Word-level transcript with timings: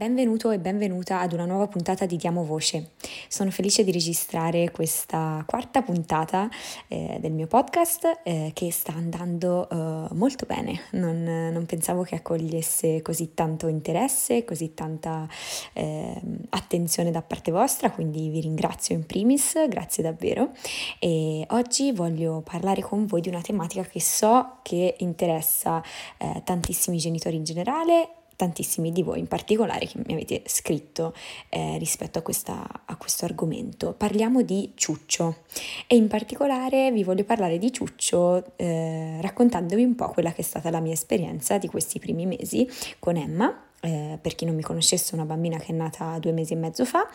Benvenuto 0.00 0.50
e 0.50 0.58
benvenuta 0.58 1.20
ad 1.20 1.34
una 1.34 1.44
nuova 1.44 1.66
puntata 1.66 2.06
di 2.06 2.16
Diamo 2.16 2.42
Voce. 2.42 2.92
Sono 3.28 3.50
felice 3.50 3.84
di 3.84 3.92
registrare 3.92 4.70
questa 4.70 5.44
quarta 5.46 5.82
puntata 5.82 6.48
eh, 6.88 7.18
del 7.20 7.32
mio 7.32 7.46
podcast 7.46 8.20
eh, 8.24 8.52
che 8.54 8.72
sta 8.72 8.94
andando 8.94 9.68
eh, 9.68 10.14
molto 10.14 10.46
bene. 10.46 10.84
Non, 10.92 11.22
non, 11.52 11.66
pensavo 11.66 12.00
che 12.00 12.14
accogliesse 12.14 13.02
così 13.02 13.34
tanto 13.34 13.68
interesse, 13.68 14.42
così 14.42 14.72
tanta 14.72 15.28
ehm, 15.74 16.46
attenzione 16.48 17.10
da 17.10 17.20
parte 17.20 17.50
vostra, 17.50 17.90
quindi 17.90 18.30
vi 18.30 18.40
ringrazio 18.40 18.94
in 18.94 19.04
primis, 19.04 19.68
grazie 19.68 20.02
davvero. 20.02 20.52
E 20.98 21.44
oggi 21.50 21.92
voglio 21.92 22.40
parlare 22.40 22.80
con 22.80 23.04
voi 23.04 23.20
di 23.20 23.28
una 23.28 23.42
tematica 23.42 23.82
che 23.82 24.00
so 24.00 24.60
che 24.62 24.94
interessa 25.00 25.82
eh, 26.16 26.40
tantissimi 26.42 26.96
genitori 26.96 27.36
in 27.36 27.44
generale 27.44 28.14
tantissimi 28.40 28.90
di 28.90 29.02
voi 29.02 29.18
in 29.18 29.28
particolare 29.28 29.86
che 29.86 30.00
mi 30.06 30.14
avete 30.14 30.42
scritto 30.46 31.12
eh, 31.50 31.76
rispetto 31.76 32.18
a, 32.18 32.22
questa, 32.22 32.66
a, 32.86 32.96
questo 32.96 33.26
argomento. 33.26 33.92
Parliamo 33.92 34.40
di 34.40 34.72
ciuccio 34.74 35.42
e 35.86 35.94
in 35.96 36.08
particolare 36.08 36.90
vi 36.90 37.04
voglio 37.04 37.24
parlare 37.24 37.58
di 37.58 37.70
ciuccio 37.70 38.56
eh, 38.56 39.18
raccontandovi 39.20 39.84
un 39.84 39.94
po' 39.94 40.08
quella 40.08 40.32
che 40.32 40.40
è 40.40 40.44
stata 40.44 40.70
la 40.70 40.80
mia 40.80 40.94
esperienza 40.94 41.58
di 41.58 41.68
questi 41.68 41.98
primi 41.98 42.24
mesi 42.24 42.66
con 42.98 43.16
Emma. 43.16 43.64
Eh, 43.82 44.18
per 44.20 44.34
chi 44.34 44.44
non 44.44 44.54
mi 44.54 44.60
conoscesse, 44.60 45.14
una 45.14 45.24
bambina 45.24 45.56
che 45.56 45.72
è 45.72 45.74
nata 45.74 46.18
due 46.18 46.32
mesi 46.32 46.52
e 46.52 46.56
mezzo 46.56 46.84
fa 46.84 47.08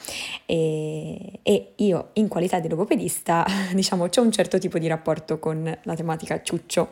e, 0.48 1.40
e 1.44 1.74
io 1.76 2.10
in 2.14 2.28
qualità 2.28 2.60
di 2.60 2.68
logopedista 2.68 3.46
diciamo 3.72 4.06
ho 4.06 4.22
un 4.22 4.32
certo 4.32 4.58
tipo 4.58 4.80
di 4.80 4.88
rapporto 4.88 5.38
con 5.38 5.78
la 5.84 5.96
tematica 5.96 6.42
ciuccio, 6.42 6.90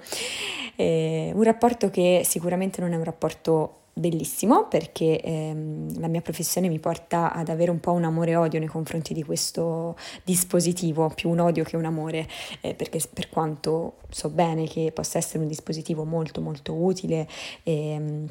eh, 0.76 1.32
un 1.34 1.42
rapporto 1.42 1.90
che 1.90 2.22
sicuramente 2.24 2.82
non 2.82 2.94
è 2.94 2.98
un 2.98 3.04
rapporto 3.04 3.83
bellissimo 3.94 4.68
perché 4.68 5.22
ehm, 5.22 6.00
la 6.00 6.08
mia 6.08 6.22
professione 6.22 6.68
mi 6.68 6.80
porta 6.80 7.32
ad 7.32 7.50
avere 7.50 7.70
un 7.70 7.80
po' 7.80 7.92
un 7.92 8.04
amore 8.04 8.36
odio 8.36 8.60
nei 8.60 8.68
confronti 8.68 9.14
di 9.14 9.24
questo 9.24 9.96
dispositivo, 10.24 11.12
più 11.14 11.30
un 11.30 11.40
odio 11.40 11.64
che 11.64 11.76
un 11.76 11.86
amore, 11.86 12.28
eh, 12.62 12.74
perché 12.74 13.00
per 13.14 13.30
quanto 13.30 13.98
so 14.10 14.30
bene 14.30 14.66
che 14.66 14.92
possa 14.94 15.18
essere 15.18 15.40
un 15.40 15.48
dispositivo 15.48 16.04
molto 16.04 16.42
molto 16.42 16.74
utile, 16.74 17.28
ehm, 17.64 18.28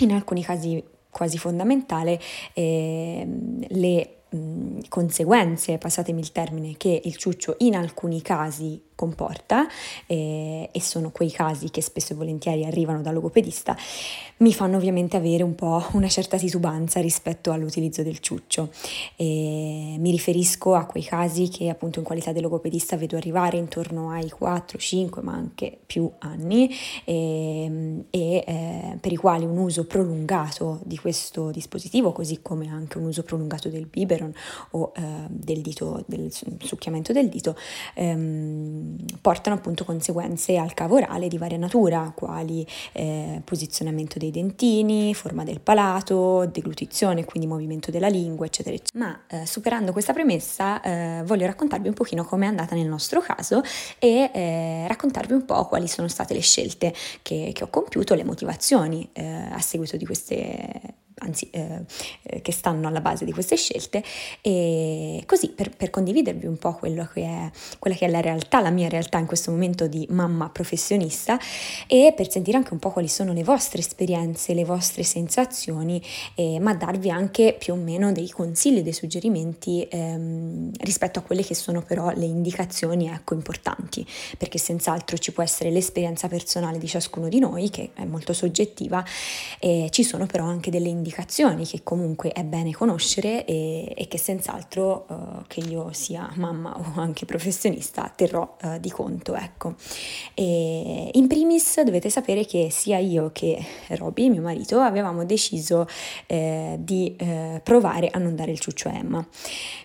in 0.00 0.12
alcuni 0.12 0.42
casi 0.42 0.82
quasi 1.10 1.38
fondamentale, 1.38 2.20
ehm, 2.54 3.66
le 3.68 4.20
mh, 4.30 4.80
conseguenze, 4.88 5.78
passatemi 5.78 6.20
il 6.20 6.32
termine, 6.32 6.76
che 6.76 7.00
il 7.04 7.16
ciuccio 7.16 7.56
in 7.58 7.74
alcuni 7.76 8.22
casi 8.22 8.80
comporta 9.00 9.66
eh, 10.06 10.68
e 10.70 10.80
sono 10.82 11.10
quei 11.10 11.30
casi 11.30 11.70
che 11.70 11.80
spesso 11.80 12.12
e 12.12 12.16
volentieri 12.16 12.66
arrivano 12.66 13.00
dal 13.00 13.14
logopedista, 13.14 13.74
mi 14.38 14.52
fanno 14.52 14.76
ovviamente 14.76 15.16
avere 15.16 15.42
un 15.42 15.54
po' 15.54 15.82
una 15.92 16.08
certa 16.08 16.36
titubanza 16.36 17.00
rispetto 17.00 17.50
all'utilizzo 17.50 18.02
del 18.02 18.18
ciuccio. 18.18 18.70
E 19.16 19.96
mi 19.98 20.10
riferisco 20.10 20.74
a 20.74 20.84
quei 20.84 21.02
casi 21.02 21.48
che 21.48 21.70
appunto 21.70 21.98
in 21.98 22.04
qualità 22.04 22.32
di 22.32 22.40
logopedista 22.40 22.96
vedo 22.98 23.16
arrivare 23.16 23.56
intorno 23.56 24.10
ai 24.10 24.28
4, 24.28 24.76
5 24.76 25.22
ma 25.22 25.32
anche 25.32 25.78
più 25.86 26.10
anni 26.18 26.70
e, 27.04 28.04
e 28.10 28.44
eh, 28.46 28.98
per 29.00 29.12
i 29.12 29.16
quali 29.16 29.46
un 29.46 29.56
uso 29.56 29.86
prolungato 29.86 30.80
di 30.84 30.98
questo 30.98 31.50
dispositivo, 31.50 32.12
così 32.12 32.40
come 32.42 32.68
anche 32.68 32.98
un 32.98 33.04
uso 33.04 33.22
prolungato 33.22 33.70
del 33.70 33.86
biberon 33.86 34.32
o 34.72 34.92
eh, 34.94 35.00
del 35.28 35.62
dito, 35.62 36.04
del 36.06 36.30
succhiamento 36.58 37.12
del 37.12 37.28
dito, 37.28 37.56
ehm, 37.94 38.89
portano 39.20 39.56
appunto 39.56 39.84
conseguenze 39.84 40.56
al 40.56 40.74
cavo 40.74 40.96
orale 40.96 41.28
di 41.28 41.38
varia 41.38 41.58
natura, 41.58 42.12
quali 42.14 42.66
eh, 42.92 43.40
posizionamento 43.44 44.18
dei 44.18 44.30
dentini, 44.30 45.14
forma 45.14 45.44
del 45.44 45.60
palato, 45.60 46.46
deglutizione, 46.46 47.24
quindi 47.24 47.48
movimento 47.48 47.90
della 47.90 48.08
lingua, 48.08 48.46
eccetera, 48.46 48.74
eccetera. 48.74 49.04
Ma 49.04 49.20
eh, 49.28 49.46
superando 49.46 49.92
questa 49.92 50.12
premessa 50.12 50.80
eh, 50.80 51.22
voglio 51.24 51.46
raccontarvi 51.46 51.88
un 51.88 51.94
pochino 51.94 52.24
come 52.24 52.46
è 52.46 52.48
andata 52.48 52.74
nel 52.74 52.86
nostro 52.86 53.20
caso 53.20 53.62
e 53.98 54.30
eh, 54.32 54.84
raccontarvi 54.88 55.32
un 55.32 55.44
po' 55.44 55.66
quali 55.66 55.88
sono 55.88 56.08
state 56.08 56.34
le 56.34 56.40
scelte 56.40 56.94
che, 57.22 57.50
che 57.52 57.64
ho 57.64 57.68
compiuto, 57.68 58.14
le 58.14 58.24
motivazioni 58.24 59.08
eh, 59.12 59.24
a 59.50 59.60
seguito 59.60 59.96
di 59.96 60.06
queste 60.06 60.98
anzi 61.20 61.48
eh, 61.50 61.84
eh, 62.22 62.42
che 62.42 62.52
stanno 62.52 62.88
alla 62.88 63.00
base 63.00 63.24
di 63.24 63.32
queste 63.32 63.56
scelte. 63.56 64.02
E 64.40 65.22
così 65.26 65.50
per, 65.50 65.70
per 65.76 65.90
condividervi 65.90 66.46
un 66.46 66.56
po' 66.56 66.78
che 66.80 67.22
è, 67.22 67.50
quella 67.78 67.96
che 67.96 68.06
è 68.06 68.08
la 68.08 68.20
realtà, 68.20 68.60
la 68.60 68.70
mia 68.70 68.88
realtà 68.88 69.18
in 69.18 69.26
questo 69.26 69.50
momento 69.50 69.86
di 69.86 70.06
mamma 70.10 70.48
professionista 70.50 71.38
e 71.86 72.12
per 72.16 72.30
sentire 72.30 72.56
anche 72.56 72.72
un 72.72 72.78
po' 72.78 72.90
quali 72.90 73.08
sono 73.08 73.32
le 73.32 73.44
vostre 73.44 73.80
esperienze, 73.80 74.54
le 74.54 74.64
vostre 74.64 75.02
sensazioni, 75.02 76.02
eh, 76.34 76.58
ma 76.58 76.74
darvi 76.74 77.10
anche 77.10 77.54
più 77.58 77.74
o 77.74 77.76
meno 77.76 78.12
dei 78.12 78.28
consigli, 78.30 78.82
dei 78.82 78.92
suggerimenti 78.92 79.86
ehm, 79.88 80.70
rispetto 80.80 81.18
a 81.18 81.22
quelle 81.22 81.42
che 81.42 81.54
sono 81.54 81.82
però 81.82 82.10
le 82.14 82.24
indicazioni 82.24 83.08
ecco, 83.08 83.34
importanti, 83.34 84.06
perché 84.38 84.58
senz'altro 84.58 85.18
ci 85.18 85.32
può 85.32 85.42
essere 85.42 85.70
l'esperienza 85.70 86.28
personale 86.28 86.78
di 86.78 86.86
ciascuno 86.86 87.28
di 87.28 87.38
noi 87.38 87.70
che 87.70 87.90
è 87.94 88.04
molto 88.04 88.32
soggettiva, 88.32 89.04
e 89.58 89.88
ci 89.90 90.02
sono 90.02 90.26
però 90.26 90.44
anche 90.44 90.70
delle 90.70 90.88
indicazioni 90.88 91.09
indicazioni 91.10 91.66
che 91.66 91.82
comunque 91.82 92.30
è 92.30 92.44
bene 92.44 92.72
conoscere 92.72 93.44
e, 93.44 93.92
e 93.96 94.06
che 94.06 94.16
senz'altro 94.16 95.06
uh, 95.08 95.16
che 95.48 95.60
io 95.60 95.92
sia 95.92 96.30
mamma 96.36 96.78
o 96.78 97.00
anche 97.00 97.26
professionista 97.26 98.10
terrò 98.14 98.56
uh, 98.62 98.78
di 98.78 98.90
conto. 98.90 99.34
Ecco. 99.34 99.74
E 100.34 101.10
in 101.12 101.26
primis 101.26 101.82
dovete 101.82 102.08
sapere 102.08 102.46
che 102.46 102.68
sia 102.70 102.98
io 102.98 103.30
che 103.32 103.62
Roby, 103.88 104.28
mio 104.30 104.40
marito, 104.40 104.78
avevamo 104.78 105.24
deciso 105.24 105.86
eh, 106.26 106.76
di 106.78 107.14
eh, 107.16 107.60
provare 107.62 108.08
a 108.10 108.18
non 108.18 108.36
dare 108.36 108.52
il 108.52 108.60
ciuccio 108.60 108.88
a 108.88 108.94
Emma. 108.94 109.26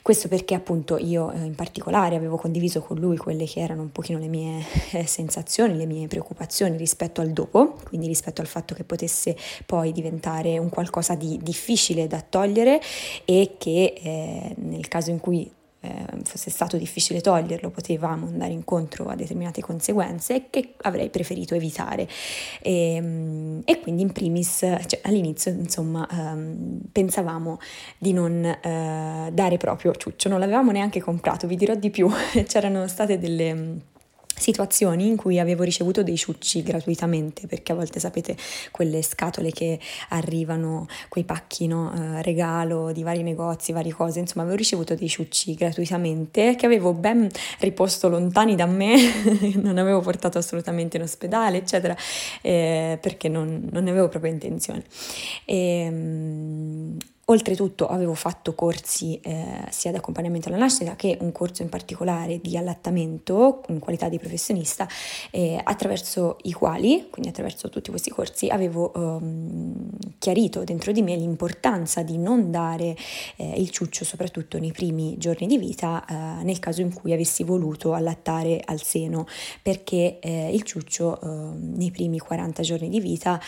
Questo 0.01 0.27
perché 0.27 0.53
appunto 0.53 0.97
io 0.97 1.31
eh, 1.31 1.39
in 1.39 1.55
particolare 1.55 2.15
avevo 2.15 2.37
condiviso 2.37 2.81
con 2.81 2.97
lui 2.97 3.17
quelle 3.17 3.45
che 3.45 3.59
erano 3.59 3.81
un 3.81 3.91
pochino 3.91 4.19
le 4.19 4.27
mie 4.27 4.63
eh, 4.91 5.05
sensazioni, 5.07 5.75
le 5.75 5.87
mie 5.87 6.07
preoccupazioni 6.07 6.77
rispetto 6.77 7.21
al 7.21 7.31
dopo, 7.31 7.77
quindi 7.85 8.05
rispetto 8.05 8.41
al 8.41 8.47
fatto 8.47 8.75
che 8.75 8.83
potesse 8.83 9.35
poi 9.65 9.91
diventare 9.91 10.59
un 10.59 10.69
qualcosa 10.69 11.14
di 11.15 11.39
difficile 11.41 12.07
da 12.07 12.21
togliere 12.21 12.79
e 13.25 13.55
che 13.57 13.93
eh, 14.01 14.53
nel 14.57 14.87
caso 14.87 15.09
in 15.09 15.19
cui 15.19 15.51
eh, 15.85 16.05
fosse 16.23 16.49
stato 16.49 16.77
difficile 16.77 17.21
toglierlo 17.21 17.69
potevamo 17.69 18.25
andare 18.25 18.51
incontro 18.51 19.05
a 19.05 19.15
determinate 19.15 19.61
conseguenze 19.61 20.47
che 20.49 20.73
avrei 20.81 21.09
preferito 21.09 21.53
evitare. 21.53 22.07
E, 22.61 22.95
ehm, 22.95 23.61
e 23.65 23.79
quindi 23.79 24.01
in 24.01 24.11
primis 24.11 24.57
cioè, 24.57 24.99
all'inizio 25.03 25.51
insomma 25.51 26.07
ehm, 26.09 26.79
pensavamo 26.91 27.59
di 27.97 28.13
non 28.13 28.43
eh, 28.43 29.29
dare 29.31 29.57
proprio 29.57 29.93
ciuccio. 29.93 30.29
Non 30.29 30.39
l'avevamo 30.39 30.71
neanche 30.71 30.99
comprato 31.01 31.47
vi 31.47 31.55
dirò 31.55 31.75
di 31.75 31.89
più. 31.89 32.09
C'erano 32.47 32.87
state 32.87 33.19
delle 33.19 33.93
situazioni 34.37 35.07
in 35.07 35.15
cui 35.15 35.39
avevo 35.39 35.63
ricevuto 35.63 36.03
dei 36.03 36.17
ciucci 36.17 36.61
gratuitamente 36.63 37.47
perché 37.47 37.71
a 37.71 37.75
volte 37.75 37.99
sapete 37.99 38.35
quelle 38.71 39.01
scatole 39.01 39.51
che 39.51 39.79
arrivano 40.09 40.87
quei 41.09 41.23
pacchi 41.23 41.67
no, 41.67 41.93
eh, 41.93 42.21
regalo 42.21 42.91
di 42.91 43.03
vari 43.03 43.23
negozi 43.23 43.71
varie 43.71 43.93
cose 43.93 44.19
insomma 44.19 44.41
avevo 44.43 44.57
ricevuto 44.57 44.95
dei 44.95 45.07
ciucci 45.07 45.53
gratuitamente 45.53 46.55
che 46.55 46.65
avevo 46.65 46.93
ben 46.93 47.29
riposto 47.59 48.09
lontani 48.09 48.55
da 48.55 48.65
me 48.65 48.95
non 49.55 49.77
avevo 49.77 50.01
portato 50.01 50.37
assolutamente 50.37 50.97
in 50.97 51.03
ospedale 51.03 51.57
eccetera 51.57 51.95
eh, 52.41 52.97
perché 53.01 53.29
non, 53.29 53.67
non, 53.71 53.83
ne 53.83 53.89
avevo 53.91 54.09
proprio 54.09 54.31
intenzione. 54.31 54.83
E, 55.45 55.55
ehm, 55.55 56.97
Oltretutto 57.27 57.87
avevo 57.87 58.13
fatto 58.13 58.53
corsi 58.53 59.19
eh, 59.23 59.65
sia 59.71 59.89
di 59.89 59.97
accompagnamento 59.97 60.49
alla 60.49 60.59
nascita 60.59 60.95
che 60.95 61.17
un 61.21 61.31
corso 61.31 61.63
in 61.63 61.69
particolare 61.69 62.39
di 62.39 62.55
allattamento 62.55 63.63
in 63.69 63.79
qualità 63.79 64.09
di 64.09 64.19
professionista, 64.19 64.87
eh, 65.31 65.59
attraverso 65.63 66.37
i 66.43 66.51
quali, 66.51 67.07
quindi 67.09 67.29
attraverso 67.29 67.67
tutti 67.69 67.89
questi 67.89 68.11
corsi, 68.11 68.49
avevo 68.49 68.93
ehm, 68.93 69.89
chiarito 70.19 70.63
dentro 70.63 70.91
di 70.91 71.01
me 71.01 71.15
l'importanza 71.15 72.03
di 72.03 72.19
non 72.19 72.51
dare 72.51 72.95
eh, 73.37 73.53
il 73.59 73.71
ciuccio 73.71 74.05
soprattutto 74.05 74.59
nei 74.59 74.71
primi 74.71 75.17
giorni 75.17 75.47
di 75.47 75.57
vita 75.57 76.05
eh, 76.05 76.43
nel 76.43 76.59
caso 76.59 76.81
in 76.81 76.93
cui 76.93 77.11
avessi 77.11 77.43
voluto 77.43 77.95
allattare 77.95 78.61
al 78.63 78.83
seno, 78.83 79.25
perché 79.63 80.19
eh, 80.19 80.53
il 80.53 80.61
ciuccio 80.61 81.19
ehm, 81.19 81.73
nei 81.75 81.89
primi 81.89 82.19
40 82.19 82.61
giorni 82.61 82.87
di 82.87 82.99
vita 82.99 83.41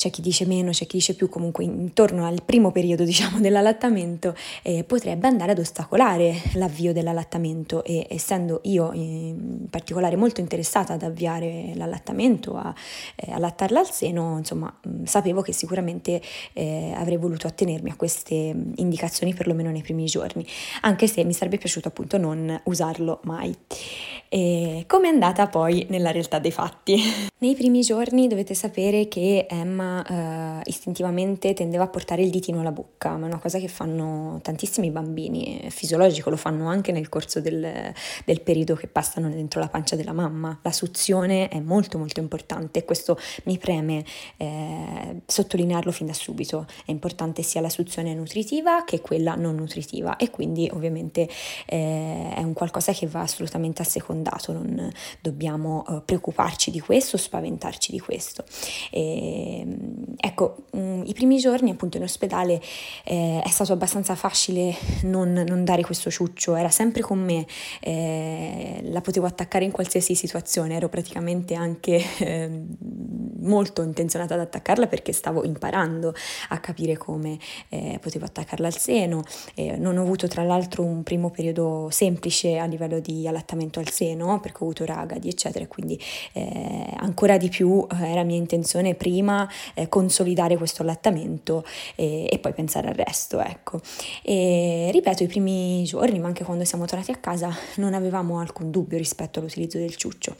c'è 0.00 0.08
chi 0.08 0.22
dice 0.22 0.46
meno, 0.46 0.70
c'è 0.70 0.86
chi 0.86 0.96
dice 0.96 1.14
più, 1.14 1.28
comunque 1.28 1.62
intorno 1.62 2.24
al 2.24 2.42
primo 2.42 2.72
periodo 2.72 3.04
diciamo 3.10 3.40
dell'allattamento 3.42 4.36
eh, 4.62 4.84
potrebbe 4.84 5.26
andare 5.26 5.52
ad 5.52 5.58
ostacolare 5.58 6.40
l'avvio 6.54 6.92
dell'allattamento 6.92 7.82
e 7.82 8.06
essendo 8.08 8.60
io 8.64 8.92
in 8.92 9.66
particolare 9.68 10.14
molto 10.14 10.40
interessata 10.40 10.92
ad 10.92 11.02
avviare 11.02 11.72
l'allattamento, 11.74 12.56
a 12.56 12.72
eh, 13.16 13.32
allattarla 13.32 13.80
al 13.80 13.90
seno, 13.90 14.38
insomma 14.38 14.72
mh, 14.82 15.04
sapevo 15.04 15.42
che 15.42 15.52
sicuramente 15.52 16.22
eh, 16.52 16.92
avrei 16.94 17.16
voluto 17.16 17.48
attenermi 17.48 17.90
a 17.90 17.96
queste 17.96 18.34
indicazioni 18.34 19.34
perlomeno 19.34 19.70
nei 19.70 19.82
primi 19.82 20.04
giorni, 20.04 20.46
anche 20.82 21.08
se 21.08 21.24
mi 21.24 21.32
sarebbe 21.32 21.58
piaciuto 21.58 21.88
appunto 21.88 22.16
non 22.16 22.60
usarlo 22.64 23.20
mai. 23.24 23.56
Come 24.30 25.08
è 25.08 25.12
andata 25.12 25.48
poi 25.48 25.86
nella 25.88 26.12
realtà 26.12 26.38
dei 26.38 26.52
fatti? 26.52 27.02
Nei 27.40 27.54
primi 27.54 27.80
giorni 27.80 28.28
dovete 28.28 28.54
sapere 28.54 29.08
che 29.08 29.46
Emma 29.48 30.60
eh, 30.60 30.62
istintivamente 30.66 31.54
tendeva 31.54 31.84
a 31.84 31.88
portare 31.88 32.22
il 32.22 32.30
ditino 32.30 32.60
alla 32.60 32.70
bocca 32.70 32.99
bocca, 33.00 33.16
ma 33.16 33.24
è 33.24 33.28
una 33.28 33.38
cosa 33.38 33.58
che 33.58 33.68
fanno 33.68 34.38
tantissimi 34.42 34.90
bambini, 34.90 35.60
è 35.60 35.70
fisiologico, 35.70 36.28
lo 36.28 36.36
fanno 36.36 36.68
anche 36.68 36.92
nel 36.92 37.08
corso 37.08 37.40
del, 37.40 37.92
del 38.24 38.40
periodo 38.42 38.74
che 38.74 38.86
passano 38.86 39.30
dentro 39.30 39.60
la 39.60 39.68
pancia 39.68 39.96
della 39.96 40.12
mamma. 40.12 40.58
La 40.62 40.72
suzione 40.72 41.48
è 41.48 41.60
molto 41.60 41.96
molto 41.96 42.20
importante 42.20 42.80
e 42.80 42.84
questo 42.84 43.18
mi 43.44 43.56
preme 43.56 44.04
eh, 44.36 45.22
sottolinearlo 45.24 45.90
fin 45.90 46.06
da 46.06 46.12
subito. 46.12 46.66
È 46.84 46.90
importante 46.90 47.42
sia 47.42 47.60
la 47.60 47.70
suzione 47.70 48.14
nutritiva 48.14 48.84
che 48.84 49.00
quella 49.00 49.34
non 49.34 49.54
nutritiva 49.56 50.16
e 50.16 50.30
quindi 50.30 50.68
ovviamente 50.72 51.28
eh, 51.66 52.34
è 52.34 52.42
un 52.42 52.52
qualcosa 52.52 52.92
che 52.92 53.06
va 53.06 53.20
assolutamente 53.20 53.82
assecondato, 53.82 54.52
non 54.52 54.92
dobbiamo 55.20 55.86
eh, 55.88 56.02
preoccuparci 56.04 56.70
di 56.70 56.80
questo, 56.80 57.16
spaventarci 57.16 57.92
di 57.92 57.98
questo. 57.98 58.44
E, 58.90 59.66
ecco, 60.16 60.64
mh, 60.72 60.78
mm, 60.78 61.02
i 61.06 61.14
primi 61.14 61.38
giorni 61.38 61.70
appunto 61.70 61.96
in 61.96 62.02
ospedale 62.02 62.60
eh, 63.04 63.40
è 63.44 63.48
stato 63.48 63.72
abbastanza 63.72 64.14
facile 64.14 64.74
non, 65.02 65.32
non, 65.32 65.64
dare 65.64 65.82
questo 65.82 66.10
ciuccio, 66.10 66.54
era 66.54 66.70
sempre 66.70 67.00
con 67.02 67.18
me, 67.18 67.46
eh, 67.80 68.80
la 68.84 69.00
potevo 69.00 69.26
attaccare 69.26 69.64
in 69.64 69.70
qualsiasi 69.70 70.14
situazione, 70.14 70.74
ero 70.74 70.88
praticamente 70.88 71.54
anche 71.54 72.02
ehm, 72.18 72.66
molto 73.40 73.82
intenzionata 73.82 74.34
ad 74.34 74.40
attaccarla 74.40 74.86
perché 74.86 75.12
stavo 75.12 75.44
imparando 75.44 76.14
a 76.48 76.58
capire 76.58 76.96
come 76.96 77.38
eh, 77.68 77.98
potevo 78.00 78.24
attaccarla 78.24 78.66
al 78.66 78.76
seno. 78.76 79.22
Eh, 79.54 79.76
non 79.76 79.96
ho 79.96 80.02
avuto 80.02 80.28
tra 80.28 80.42
l'altro 80.42 80.82
un 80.84 81.02
primo 81.02 81.30
periodo 81.30 81.88
semplice 81.90 82.58
a 82.58 82.64
livello 82.64 83.00
di 83.00 83.26
allattamento 83.26 83.78
al 83.80 83.90
seno 83.90 84.40
perché 84.40 84.58
ho 84.60 84.64
avuto 84.64 84.84
ragadi 84.84 85.28
eccetera, 85.28 85.66
quindi 85.66 86.00
eh, 86.32 86.86
ancora 86.96 87.36
di 87.36 87.48
più 87.48 87.86
eh, 87.90 88.08
era 88.10 88.22
mia 88.22 88.36
intenzione 88.36 88.94
prima 88.94 89.48
eh, 89.74 89.88
consolidare 89.88 90.56
questo 90.56 90.82
allattamento 90.82 91.64
e, 91.94 92.28
e, 92.30 92.38
poi 92.38 92.52
pensare 92.52 92.88
al 92.88 92.94
resto. 92.94 93.40
Ecco. 93.40 93.80
E 94.22 94.90
ripeto, 94.92 95.22
i 95.22 95.26
primi 95.26 95.82
giorni, 95.84 96.18
ma 96.18 96.28
anche 96.28 96.44
quando 96.44 96.64
siamo 96.64 96.84
tornati 96.84 97.10
a 97.10 97.16
casa, 97.16 97.54
non 97.76 97.94
avevamo 97.94 98.40
alcun 98.40 98.70
dubbio 98.70 98.98
rispetto 98.98 99.38
all'utilizzo 99.38 99.78
del 99.78 99.96
ciuccio. 99.96 100.34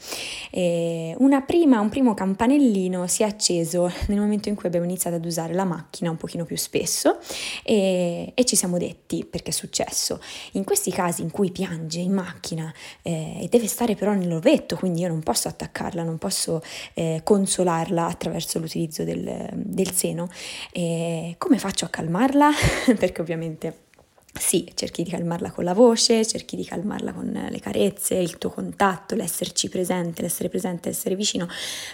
E 0.49 1.15
una 1.19 1.41
prima, 1.41 1.79
un 1.79 1.89
primo 1.89 2.13
campanellino 2.13 2.90
lampadino 2.91 3.07
si 3.07 3.23
è 3.23 3.25
acceso 3.25 3.91
nel 4.07 4.19
momento 4.19 4.49
in 4.49 4.55
cui 4.55 4.67
abbiamo 4.67 4.85
iniziato 4.85 5.15
ad 5.15 5.25
usare 5.25 5.53
la 5.53 5.63
macchina 5.63 6.09
un 6.09 6.17
pochino 6.17 6.43
più 6.43 6.57
spesso 6.57 7.19
e, 7.63 8.31
e 8.33 8.45
ci 8.45 8.55
siamo 8.55 8.77
detti 8.77 9.25
perché 9.25 9.51
è 9.51 9.53
successo. 9.53 10.19
In 10.53 10.63
questi 10.63 10.91
casi 10.91 11.21
in 11.21 11.31
cui 11.31 11.51
piange 11.51 11.99
in 11.99 12.13
macchina 12.13 12.71
eh, 13.01 13.43
e 13.43 13.47
deve 13.47 13.67
stare 13.67 13.95
però 13.95 14.13
nell'ovetto, 14.13 14.75
quindi 14.75 15.01
io 15.01 15.07
non 15.07 15.21
posso 15.21 15.47
attaccarla, 15.47 16.03
non 16.03 16.17
posso 16.17 16.61
eh, 16.93 17.21
consolarla 17.23 18.05
attraverso 18.05 18.59
l'utilizzo 18.59 19.03
del, 19.03 19.49
del 19.53 19.91
seno, 19.91 20.27
eh, 20.71 21.35
come 21.37 21.57
faccio 21.57 21.85
a 21.85 21.89
calmarla? 21.89 22.49
perché 22.97 23.21
ovviamente 23.21 23.89
sì, 24.33 24.71
cerchi 24.75 25.03
di 25.03 25.09
calmarla 25.09 25.51
con 25.51 25.63
la 25.63 25.73
voce, 25.73 26.25
cerchi 26.25 26.55
di 26.55 26.63
calmarla 26.63 27.13
con 27.13 27.47
le 27.49 27.59
carezze, 27.59 28.15
il 28.15 28.37
tuo 28.37 28.49
contatto, 28.49 29.15
l'esserci 29.15 29.69
presente, 29.69 30.21
l'essere 30.21 30.49
presente, 30.49 30.89
essere 30.89 31.15
vicino, 31.15 31.47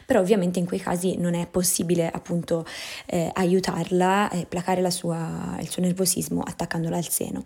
però 0.06 0.20
ovviamente 0.20 0.60
in 0.60 0.66
quei 0.66 0.80
casi 0.80 1.18
non 1.18 1.34
è 1.34 1.48
possibile 1.48 2.10
appunto 2.10 2.66
eh, 3.08 3.30
aiutarla 3.34 4.30
e 4.30 4.46
placare 4.46 4.82
sua, 4.92 5.58
il 5.60 5.70
suo 5.70 5.82
nervosismo 5.82 6.42
attaccandola 6.42 6.98
al 6.98 7.10
seno. 7.10 7.44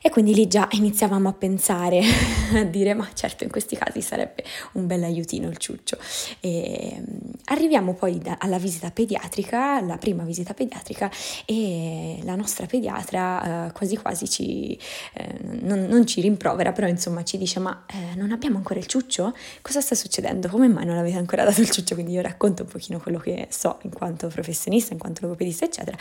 E 0.00 0.10
quindi 0.10 0.34
lì 0.34 0.48
già 0.48 0.66
iniziavamo 0.70 1.28
a 1.28 1.32
pensare, 1.32 2.02
a 2.54 2.64
dire 2.64 2.94
ma 2.94 3.08
certo 3.14 3.44
in 3.44 3.50
questi 3.50 3.76
casi 3.76 4.00
sarebbe 4.00 4.44
un 4.72 4.86
bel 4.86 5.04
aiutino 5.04 5.48
il 5.48 5.58
ciuccio. 5.58 5.96
E, 6.40 6.96
mm, 6.98 7.30
arriviamo 7.44 7.94
poi 7.94 8.18
da, 8.18 8.36
alla 8.40 8.58
visita 8.58 8.90
pediatrica, 8.90 9.80
la 9.80 9.98
prima 9.98 10.24
visita 10.24 10.54
pediatrica 10.54 11.10
e 11.44 12.18
la 12.24 12.34
nostra 12.34 12.66
pediatra 12.66 13.66
eh, 13.66 13.72
quasi 13.72 13.96
quasi 13.96 14.21
ci, 14.28 14.78
eh, 15.14 15.38
non, 15.60 15.86
non, 15.86 16.06
ci 16.06 16.20
rimprovera, 16.20 16.72
però 16.72 16.86
insomma 16.86 17.24
ci 17.24 17.38
dice 17.38 17.60
ma 17.60 17.84
eh, 17.90 18.14
non 18.16 18.32
abbiamo 18.32 18.56
ancora 18.56 18.78
il 18.78 18.86
ciuccio? 18.86 19.34
Cosa 19.60 19.80
sta 19.80 19.94
succedendo? 19.94 20.48
Come 20.48 20.68
mai 20.68 20.84
non 20.84 20.96
avete 20.96 21.16
ancora 21.16 21.44
dato 21.44 21.60
il 21.60 21.70
ciuccio? 21.70 21.94
Quindi 21.94 22.12
io 22.12 22.22
racconto 22.22 22.62
un 22.62 22.68
pochino 22.68 22.98
quello 22.98 23.18
che 23.18 23.48
so 23.50 23.78
in 23.82 23.90
quanto 23.90 24.28
professionista, 24.28 24.92
in 24.92 24.98
quanto 24.98 25.20
logopedista 25.22 25.64
eccetera 25.64 25.96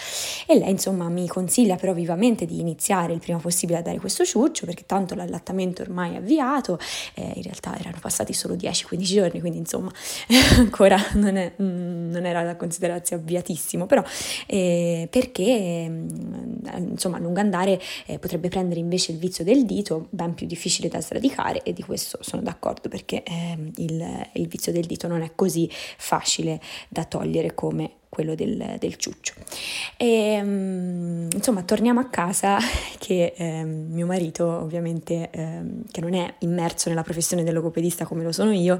e 0.48 0.58
lei 0.58 0.72
insomma 0.72 1.10
mi 1.10 1.28
consiglia 1.28 1.76
però 1.76 1.94
vivamente 1.94 2.46
di 2.46 2.60
iniziare 2.60 3.14
il 3.14 3.20
prima 3.20 3.40
possibile 3.40 3.80
a 3.80 3.82
dare 3.82 4.00
questo 4.00 4.24
ciuccio 4.24 4.66
perché 4.66 4.84
tanto 4.86 5.16
l'allattamento 5.16 5.82
ormai 5.82 6.14
è 6.14 6.18
avviato, 6.18 6.80
eh, 7.16 7.32
in 7.36 7.44
realtà 7.44 7.78
erano 7.78 7.98
passati 8.00 8.34
solo 8.34 8.56
10-15 8.56 8.98
giorni 9.02 9.40
quindi 9.40 9.60
insomma 9.60 9.92
ancora 10.58 10.98
non, 11.14 11.36
è, 11.36 11.54
non, 11.58 12.26
era 12.26 12.44
da 12.44 12.56
considerarsi 12.56 13.14
avviatissimo 13.14 13.86
però 13.86 14.04
eh, 14.48 15.08
perché 15.10 15.88
mm, 15.88 16.08
insomma 16.90 17.18
a 17.18 17.20
lungo 17.20 17.40
andare 17.40 17.80
eh, 18.12 18.20
potrebbe 18.20 18.50
prendere 18.50 18.80
invece 18.80 19.14
il 19.14 19.18
vizio 19.18 19.44
del 19.44 19.66
dito, 19.66 20.08
ben 20.10 20.34
più 20.34 20.46
difficile 20.46 20.90
da 20.90 21.00
sradicare 21.00 21.64
e 21.64 21.72
di 21.72 21.82
questo 21.82 22.18
sono 22.22 22.42
d'accordo 22.42 22.90
perché 22.90 23.24
eh, 23.24 23.72
il, 23.78 24.30
il 24.34 24.48
vizio 24.48 24.72
del 24.74 24.86
dito 24.86 25.08
non 25.08 25.22
è 25.22 25.32
così 25.34 25.70
facile 25.72 26.60
da 26.90 27.06
togliere 27.06 27.54
come 27.54 28.00
quello 28.12 28.36
del, 28.36 28.76
del 28.78 28.98
ciuccio. 28.98 29.34
E, 29.96 30.38
um, 30.44 31.30
insomma, 31.34 31.64
torniamo 31.64 32.02
a 32.02 32.10
casa 32.10 32.58
che 33.00 33.34
eh, 33.38 33.64
mio 33.64 34.06
marito, 34.06 34.46
ovviamente, 34.46 35.30
eh, 35.32 35.62
che 35.90 36.02
non 36.02 36.14
è 36.14 36.36
immerso 36.40 36.90
nella 36.90 37.04
professione 37.04 37.46
del 37.46 37.54
logopedista 37.54 38.06
come 38.06 38.24
lo 38.24 38.34
sono 38.34 38.52
io, 38.52 38.78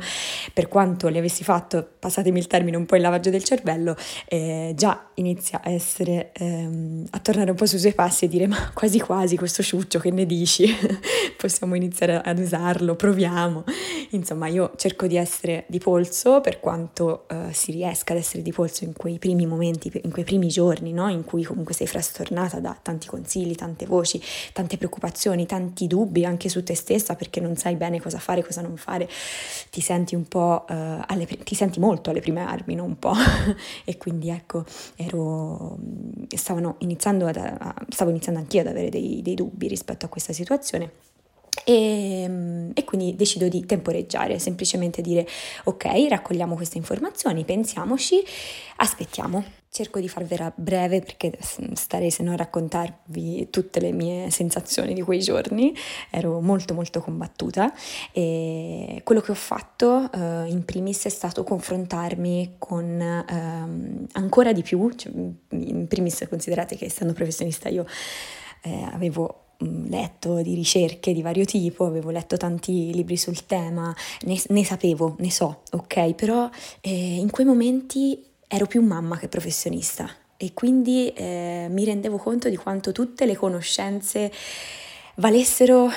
per 0.54 0.68
quanto 0.68 1.08
le 1.08 1.20
avessi 1.20 1.46
fatto, 1.46 1.88
passatemi 1.98 2.40
il 2.40 2.48
termine, 2.48 2.76
un 2.76 2.86
po' 2.86 2.98
il 2.98 3.02
lavaggio 3.04 3.30
del 3.30 3.46
cervello, 3.46 3.96
eh, 4.28 4.74
già 4.76 5.08
inizia 5.14 5.62
a 5.64 5.70
essere, 5.70 6.32
ehm, 6.34 7.08
a 7.12 7.20
tornare 7.20 7.52
un 7.52 7.56
po' 7.56 7.66
sui 7.66 7.80
suoi 7.80 7.94
passi 7.94 8.26
e 8.26 8.28
dire 8.28 8.48
ma 8.48 8.72
quasi 8.74 9.00
quasi 9.00 9.38
questo 9.38 9.64
ciuccio, 9.64 10.00
che 10.00 10.12
ne 10.12 10.26
dici? 10.26 10.68
Possiamo 11.38 11.76
iniziare 11.76 12.22
ad 12.22 12.38
usarlo, 12.38 12.98
proviamo. 12.98 13.64
Insomma, 14.10 14.48
io 14.48 14.74
cerco 14.76 15.08
di 15.08 15.16
essere 15.16 15.64
di 15.68 15.80
polso 15.80 16.42
per 16.42 16.60
quanto 16.60 17.30
eh, 17.30 17.54
si 17.54 17.72
riesca 17.72 18.12
ad 18.12 18.20
essere 18.20 18.44
di 18.44 18.52
polso 18.52 18.84
in 18.84 18.92
quei 18.92 19.20
primi 19.22 19.46
momenti, 19.46 19.92
in 20.04 20.10
quei 20.10 20.24
primi 20.24 20.48
giorni, 20.48 20.92
no? 20.92 21.08
in 21.08 21.24
cui 21.24 21.44
comunque 21.44 21.76
sei 21.76 21.86
frastornata 21.86 22.60
da 22.60 22.76
tanti 22.82 23.08
consigli, 23.08 23.54
tante 23.54 23.86
voci, 23.86 24.20
tante 24.52 24.78
preoccupazioni, 24.78 25.46
tanti 25.46 25.86
dubbi 25.86 26.26
anche 26.26 26.50
su 26.50 26.64
te 26.64 26.74
stessa 26.74 27.16
perché 27.16 27.40
non 27.40 27.56
sai 27.56 27.76
bene 27.76 28.02
cosa 28.02 28.18
fare, 28.18 28.44
cosa 28.44 28.62
non 28.62 28.78
fare, 28.78 29.08
ti 29.70 29.80
senti 29.80 30.16
un 30.16 30.28
po', 30.28 30.66
uh, 30.68 30.74
alle, 31.06 31.28
ti 31.28 31.54
senti 31.54 31.80
molto 31.80 32.10
alle 32.10 32.20
prime 32.20 32.42
armi, 32.42 32.74
non 32.74 32.88
un 32.88 33.00
po', 33.00 33.14
e 33.86 33.98
quindi 33.98 34.30
ecco, 34.30 34.66
ero, 34.96 35.78
stavano 36.36 36.78
iniziando 36.80 37.28
ad, 37.28 37.86
stavo 37.90 38.10
iniziando 38.10 38.40
anch'io 38.40 38.62
ad 38.62 38.68
avere 38.68 38.90
dei, 38.90 39.22
dei 39.22 39.36
dubbi 39.36 39.68
rispetto 39.68 40.08
a 40.08 40.10
questa 40.10 40.34
situazione. 40.34 41.11
E, 41.66 42.22
ehm, 42.24 42.72
e, 42.74 42.84
quindi 42.86 43.16
decido 43.16 43.48
di 43.48 43.66
temporeggiare, 43.66 44.40
semplicemente 44.40 45.02
dire 45.02 45.28
ok, 45.66 46.08
raccogliamo 46.10 46.56
queste 46.56 46.78
informazioni, 46.78 47.44
pensiamoci, 47.44 48.24
aspettiamo. 48.78 49.60
Cerco 49.74 50.02
di 50.02 50.10
farvela 50.10 50.52
breve 50.54 51.00
perché 51.00 51.38
starei 51.76 52.12
se 52.12 52.24
no 52.24 52.34
a 52.34 52.36
raccontarvi 52.36 53.50
tutte 53.50 53.80
le 53.80 53.94
mie 53.94 54.30
sensazioni 54.30 54.94
di 54.94 55.02
quei 55.02 55.20
giorni, 55.20 55.74
ero 56.10 56.42
molto 56.42 56.74
molto 56.74 57.00
combattuta 57.00 57.74
e 58.12 59.00
quello 59.06 59.22
che 59.22 59.32
ho 59.32 59.36
fatto 59.36 60.10
uh, 60.12 60.46
in 60.46 60.64
primis 60.66 61.06
è 61.06 61.10
stato 61.10 61.46
confrontarmi 61.46 62.56
con 62.58 63.00
uh, 63.00 64.08
ancora 64.12 64.52
di 64.52 64.62
più, 64.62 64.92
cioè, 64.92 65.10
in 65.52 65.88
primis 65.88 66.26
considerate 66.28 66.76
che 66.76 66.86
essendo 66.86 67.14
professionista 67.14 67.70
io 67.70 67.86
eh, 68.64 68.84
avevo 68.92 69.41
letto 69.62 70.42
di 70.42 70.54
ricerche 70.54 71.14
di 71.14 71.22
vario 71.22 71.46
tipo, 71.46 71.86
avevo 71.86 72.10
letto 72.10 72.38
tanti 72.38 72.94
libri 72.94 73.18
sul 73.18 73.46
tema, 73.46 73.96
ne, 74.22 74.42
ne 74.50 74.66
sapevo, 74.66 75.16
ne 75.20 75.32
so, 75.32 75.62
ok, 75.72 76.14
però 76.14 76.50
eh, 76.82 77.16
in 77.16 77.30
quei 77.30 77.46
momenti 77.46 78.24
ero 78.48 78.66
più 78.66 78.82
mamma 78.82 79.18
che 79.18 79.28
professionista 79.28 80.10
e 80.38 80.54
quindi 80.54 81.10
eh, 81.10 81.68
mi 81.70 81.86
rendevo 81.86 82.18
conto 82.18 82.50
di 82.50 82.56
quanto 82.56 82.92
tutte 82.92 83.26
le 83.26 83.36
conoscenze 83.36 84.32
valessero 85.16 85.90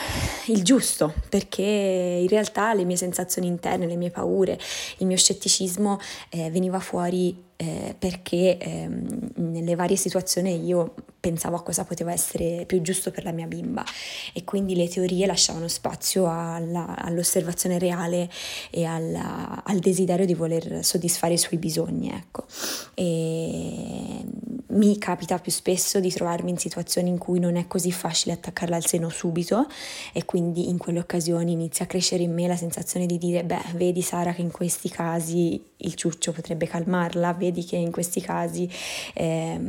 il 0.46 0.62
giusto, 0.62 1.14
perché 1.28 1.62
in 1.62 2.28
realtà 2.28 2.74
le 2.74 2.84
mie 2.84 2.96
sensazioni 2.96 3.46
interne, 3.46 3.86
le 3.86 3.96
mie 3.96 4.10
paure, 4.10 4.58
il 4.98 5.06
mio 5.06 5.16
scetticismo 5.16 5.98
eh, 6.28 6.50
veniva 6.50 6.78
fuori 6.78 7.42
eh, 7.56 7.94
perché 7.98 8.58
eh, 8.58 8.88
nelle 9.36 9.74
varie 9.76 9.96
situazioni 9.96 10.64
io 10.66 10.94
pensavo 11.24 11.56
a 11.56 11.62
cosa 11.62 11.84
poteva 11.84 12.12
essere 12.12 12.64
più 12.66 12.82
giusto 12.82 13.10
per 13.10 13.24
la 13.24 13.32
mia 13.32 13.46
bimba 13.46 13.82
e 14.34 14.44
quindi 14.44 14.76
le 14.76 14.88
teorie 14.88 15.24
lasciavano 15.24 15.68
spazio 15.68 16.28
alla, 16.28 16.96
all'osservazione 16.98 17.78
reale 17.78 18.28
e 18.68 18.84
alla, 18.84 19.62
al 19.64 19.78
desiderio 19.78 20.26
di 20.26 20.34
voler 20.34 20.84
soddisfare 20.84 21.32
i 21.32 21.38
suoi 21.38 21.58
bisogni. 21.58 22.10
Ecco. 22.10 22.44
E 22.92 24.22
mi 24.74 24.98
capita 24.98 25.38
più 25.38 25.52
spesso 25.52 26.00
di 26.00 26.10
trovarmi 26.10 26.50
in 26.50 26.58
situazioni 26.58 27.08
in 27.08 27.18
cui 27.18 27.38
non 27.38 27.56
è 27.56 27.66
così 27.66 27.92
facile 27.92 28.34
attaccarla 28.34 28.76
al 28.76 28.84
seno 28.84 29.08
subito 29.08 29.66
e 30.12 30.24
quindi 30.24 30.68
in 30.68 30.78
quelle 30.78 30.98
occasioni 30.98 31.52
inizia 31.52 31.84
a 31.84 31.88
crescere 31.88 32.22
in 32.22 32.32
me 32.32 32.46
la 32.46 32.56
sensazione 32.56 33.06
di 33.06 33.18
dire 33.18 33.44
beh 33.44 33.72
vedi 33.74 34.02
Sara 34.02 34.32
che 34.32 34.42
in 34.42 34.50
questi 34.50 34.88
casi 34.88 35.62
il 35.84 35.94
ciuccio 35.94 36.32
potrebbe 36.32 36.66
calmarla, 36.66 37.34
vedi 37.34 37.64
che 37.64 37.76
in 37.76 37.90
questi 37.90 38.20
casi 38.20 38.68
eh, 39.14 39.60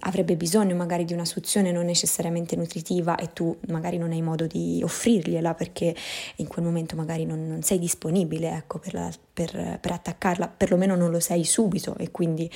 avrebbe 0.00 0.36
bisogno 0.36 0.74
magari 0.74 1.04
di 1.04 1.12
una 1.12 1.24
suzione 1.24 1.70
non 1.70 1.84
necessariamente 1.84 2.56
nutritiva 2.56 3.16
e 3.16 3.32
tu 3.32 3.56
magari 3.68 3.96
non 3.96 4.12
hai 4.12 4.22
modo 4.22 4.46
di 4.46 4.80
offrirgliela 4.82 5.54
perché 5.54 5.94
in 6.36 6.46
quel 6.46 6.64
momento 6.64 6.96
magari 6.96 7.24
non, 7.24 7.46
non 7.46 7.62
sei 7.62 7.78
disponibile 7.78 8.50
ecco, 8.50 8.78
per, 8.78 8.94
la, 8.94 9.10
per, 9.32 9.78
per 9.80 9.92
attaccarla, 9.92 10.48
perlomeno 10.48 10.96
non 10.96 11.10
lo 11.10 11.20
sei 11.20 11.44
subito 11.44 11.96
e 11.96 12.10
quindi 12.10 12.50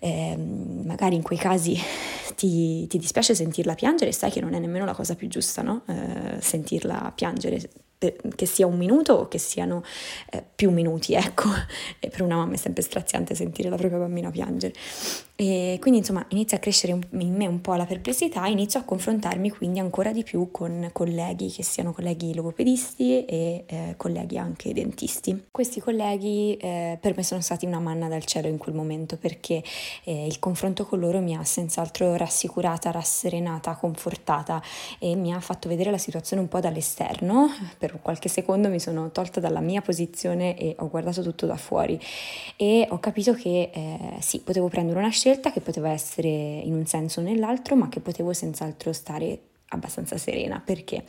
eh, 0.00 0.36
magari 0.36 1.14
in 1.14 1.22
quei 1.22 1.38
casi 1.38 1.78
ti, 2.34 2.86
ti, 2.88 2.98
dispiace 2.98 3.34
sentirla 3.34 3.74
piangere, 3.74 4.10
sai 4.12 4.30
che 4.30 4.40
non 4.40 4.54
è 4.54 4.58
nemmeno 4.58 4.84
la 4.84 4.94
cosa 4.94 5.14
più 5.14 5.28
giusta, 5.28 5.62
no? 5.62 5.82
eh, 5.86 6.40
sentirla 6.40 7.12
piangere 7.14 7.70
che 8.34 8.46
sia 8.46 8.66
un 8.66 8.78
minuto 8.78 9.12
o 9.12 9.28
che 9.28 9.38
siano 9.38 9.82
eh, 10.30 10.42
più 10.54 10.70
minuti, 10.70 11.12
ecco, 11.14 11.48
e 11.98 12.08
per 12.08 12.22
una 12.22 12.36
mamma 12.36 12.54
è 12.54 12.56
sempre 12.56 12.82
straziante 12.82 13.34
sentire 13.34 13.68
la 13.68 13.76
propria 13.76 13.98
bambina 13.98 14.30
piangere. 14.30 14.72
E 15.36 15.78
quindi 15.80 16.00
insomma 16.00 16.22
inizia 16.28 16.58
a 16.58 16.60
crescere 16.60 16.92
in 16.92 17.34
me 17.34 17.46
un 17.46 17.62
po' 17.62 17.72
la 17.74 17.86
perplessità, 17.86 18.46
inizio 18.46 18.78
a 18.78 18.82
confrontarmi 18.82 19.48
quindi 19.48 19.78
ancora 19.78 20.12
di 20.12 20.22
più 20.22 20.50
con 20.50 20.90
colleghi 20.92 21.48
che 21.50 21.62
siano 21.62 21.94
colleghi 21.94 22.34
logopedisti 22.34 23.24
e 23.24 23.64
eh, 23.66 23.94
colleghi 23.96 24.36
anche 24.36 24.74
dentisti. 24.74 25.46
Questi 25.50 25.80
colleghi 25.80 26.58
eh, 26.58 26.98
per 27.00 27.16
me 27.16 27.22
sono 27.22 27.40
stati 27.40 27.64
una 27.64 27.80
manna 27.80 28.06
dal 28.06 28.24
cielo 28.26 28.48
in 28.48 28.58
quel 28.58 28.74
momento 28.74 29.16
perché 29.16 29.62
eh, 30.04 30.26
il 30.26 30.38
confronto 30.38 30.84
con 30.84 30.98
loro 30.98 31.20
mi 31.20 31.34
ha 31.34 31.42
senz'altro 31.42 32.16
rassicurata, 32.16 32.90
rasserenata, 32.90 33.76
confortata 33.76 34.62
e 34.98 35.14
mi 35.14 35.32
ha 35.32 35.40
fatto 35.40 35.70
vedere 35.70 35.90
la 35.90 35.96
situazione 35.96 36.42
un 36.42 36.48
po' 36.48 36.60
dall'esterno. 36.60 37.48
Per 37.90 38.00
qualche 38.00 38.28
secondo 38.28 38.68
mi 38.68 38.78
sono 38.78 39.10
tolta 39.10 39.40
dalla 39.40 39.58
mia 39.58 39.80
posizione 39.80 40.56
e 40.56 40.76
ho 40.78 40.88
guardato 40.88 41.22
tutto 41.22 41.44
da 41.46 41.56
fuori 41.56 41.98
e 42.54 42.86
ho 42.88 43.00
capito 43.00 43.34
che 43.34 43.70
eh, 43.72 43.98
sì, 44.20 44.42
potevo 44.42 44.68
prendere 44.68 45.00
una 45.00 45.08
scelta 45.08 45.50
che 45.50 45.60
poteva 45.60 45.90
essere 45.90 46.28
in 46.28 46.74
un 46.74 46.86
senso 46.86 47.18
o 47.18 47.24
nell'altro, 47.24 47.74
ma 47.74 47.88
che 47.88 47.98
potevo 47.98 48.32
senz'altro 48.32 48.92
stare 48.92 49.40
abbastanza 49.70 50.16
serena. 50.18 50.62
Perché? 50.64 51.02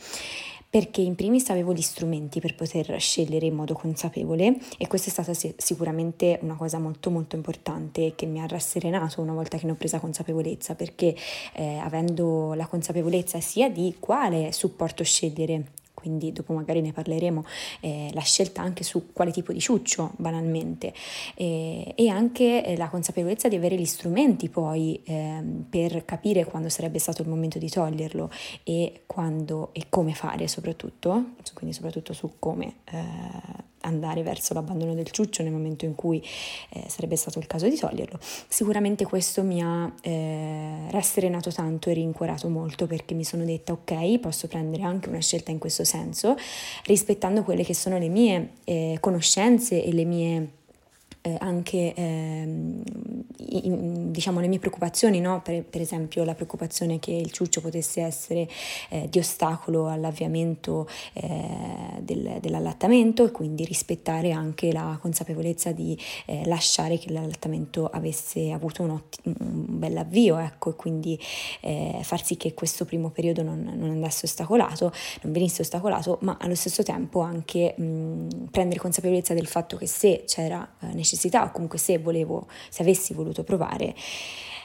Perché 0.68 1.02
in 1.02 1.14
primis 1.14 1.50
avevo 1.50 1.72
gli 1.72 1.82
strumenti 1.82 2.40
per 2.40 2.56
poter 2.56 2.98
scegliere 2.98 3.46
in 3.46 3.54
modo 3.54 3.74
consapevole 3.74 4.56
e 4.76 4.88
questa 4.88 5.08
è 5.08 5.12
stata 5.12 5.52
sicuramente 5.56 6.40
una 6.42 6.56
cosa 6.56 6.80
molto 6.80 7.10
molto 7.10 7.36
importante 7.36 8.14
che 8.16 8.26
mi 8.26 8.40
ha 8.40 8.46
rasserenato 8.46 9.20
una 9.20 9.34
volta 9.34 9.56
che 9.56 9.66
ne 9.66 9.72
ho 9.72 9.76
presa 9.76 10.00
consapevolezza, 10.00 10.74
perché 10.74 11.14
eh, 11.52 11.76
avendo 11.76 12.54
la 12.54 12.66
consapevolezza 12.66 13.38
sia 13.40 13.70
di 13.70 13.94
quale 14.00 14.50
supporto 14.50 15.04
scegliere 15.04 15.80
quindi 15.94 16.32
dopo 16.32 16.52
magari 16.52 16.80
ne 16.80 16.92
parleremo, 16.92 17.44
eh, 17.80 18.10
la 18.12 18.20
scelta 18.20 18.62
anche 18.62 18.84
su 18.84 19.12
quale 19.12 19.30
tipo 19.30 19.52
di 19.52 19.60
ciuccio 19.60 20.12
banalmente. 20.16 20.92
Eh, 21.34 21.92
e 21.96 22.08
anche 22.08 22.64
eh, 22.64 22.76
la 22.76 22.88
consapevolezza 22.88 23.48
di 23.48 23.56
avere 23.56 23.76
gli 23.76 23.84
strumenti 23.84 24.48
poi 24.48 25.00
ehm, 25.04 25.66
per 25.68 26.04
capire 26.04 26.44
quando 26.44 26.68
sarebbe 26.68 26.98
stato 26.98 27.22
il 27.22 27.28
momento 27.28 27.58
di 27.58 27.68
toglierlo 27.68 28.30
e 28.64 29.02
quando 29.06 29.70
e 29.72 29.86
come 29.88 30.14
fare 30.14 30.48
soprattutto, 30.48 31.34
quindi 31.54 31.74
soprattutto 31.74 32.12
su 32.12 32.32
come 32.38 32.76
eh, 32.90 33.70
andare 33.82 34.22
verso 34.22 34.54
l'abbandono 34.54 34.94
del 34.94 35.10
ciuccio 35.10 35.42
nel 35.42 35.52
momento 35.52 35.84
in 35.84 35.94
cui 35.94 36.22
eh, 36.70 36.84
sarebbe 36.88 37.16
stato 37.16 37.38
il 37.38 37.46
caso 37.46 37.68
di 37.68 37.76
toglierlo. 37.76 38.18
Sicuramente 38.20 39.04
questo 39.04 39.42
mi 39.42 39.62
ha 39.62 39.92
eh, 40.02 40.90
rasserenato 40.90 41.52
tanto 41.52 41.90
e 41.90 41.94
rincuorato 41.94 42.48
molto 42.48 42.86
perché 42.86 43.14
mi 43.14 43.24
sono 43.24 43.44
detta 43.44 43.72
ok, 43.72 44.18
posso 44.18 44.48
prendere 44.48 44.82
anche 44.82 45.08
una 45.08 45.20
scelta 45.20 45.50
in 45.50 45.58
questo 45.58 45.84
senso, 45.84 46.36
rispettando 46.84 47.42
quelle 47.42 47.64
che 47.64 47.74
sono 47.74 47.98
le 47.98 48.08
mie 48.08 48.50
eh, 48.64 48.96
conoscenze 49.00 49.84
e 49.84 49.92
le 49.92 50.04
mie 50.04 50.50
eh, 51.22 51.36
anche 51.38 51.94
ehm, 51.94 52.82
in, 53.36 54.10
diciamo 54.10 54.40
le 54.40 54.48
mie 54.48 54.58
preoccupazioni, 54.58 55.20
no? 55.20 55.40
per, 55.40 55.64
per, 55.64 55.80
esempio 55.80 56.24
la 56.24 56.34
preoccupazione 56.34 56.98
che 56.98 57.12
il 57.12 57.30
ciuccio 57.30 57.60
potesse 57.60 58.02
essere 58.02 58.48
eh, 58.90 59.08
di 59.08 59.18
ostacolo 59.18 59.88
all'avviamento 59.88 60.88
eh, 61.14 62.00
del, 62.00 62.38
dell'allattamento 62.40 63.24
e 63.24 63.30
quindi 63.30 63.64
rispettare 63.64 64.32
anche 64.32 64.72
la 64.72 64.98
consapevolezza 65.00 65.70
di 65.70 65.96
eh, 66.26 66.44
lasciare 66.46 66.98
che 66.98 67.12
l'allattamento 67.12 67.86
avesse 67.86 68.50
avuto 68.50 68.82
un, 68.82 68.90
otti- 68.90 69.20
un 69.24 69.78
bel 69.78 69.96
avvio 69.96 70.38
ecco, 70.38 70.70
e 70.70 70.74
quindi 70.74 71.18
eh, 71.60 72.00
far 72.02 72.24
sì 72.24 72.36
che 72.36 72.52
questo 72.52 72.84
primo 72.84 73.10
periodo 73.10 73.42
non, 73.42 73.62
non, 73.76 73.90
andasse 73.90 74.26
ostacolato, 74.26 74.92
non 75.22 75.32
venisse 75.32 75.62
ostacolato, 75.62 76.18
ma 76.22 76.36
allo 76.40 76.56
stesso 76.56 76.82
tempo 76.82 77.20
anche 77.20 77.74
mh, 77.76 78.48
prendere 78.50 78.80
consapevolezza 78.80 79.34
del 79.34 79.46
fatto 79.46 79.76
che 79.76 79.86
se 79.86 80.24
c'era 80.26 80.68
necessità 80.92 81.11
necessità 81.12 81.44
o 81.44 81.50
comunque 81.50 81.78
se 81.78 81.98
volevo, 81.98 82.46
se 82.70 82.82
avessi 82.82 83.12
voluto 83.12 83.44
provare, 83.44 83.94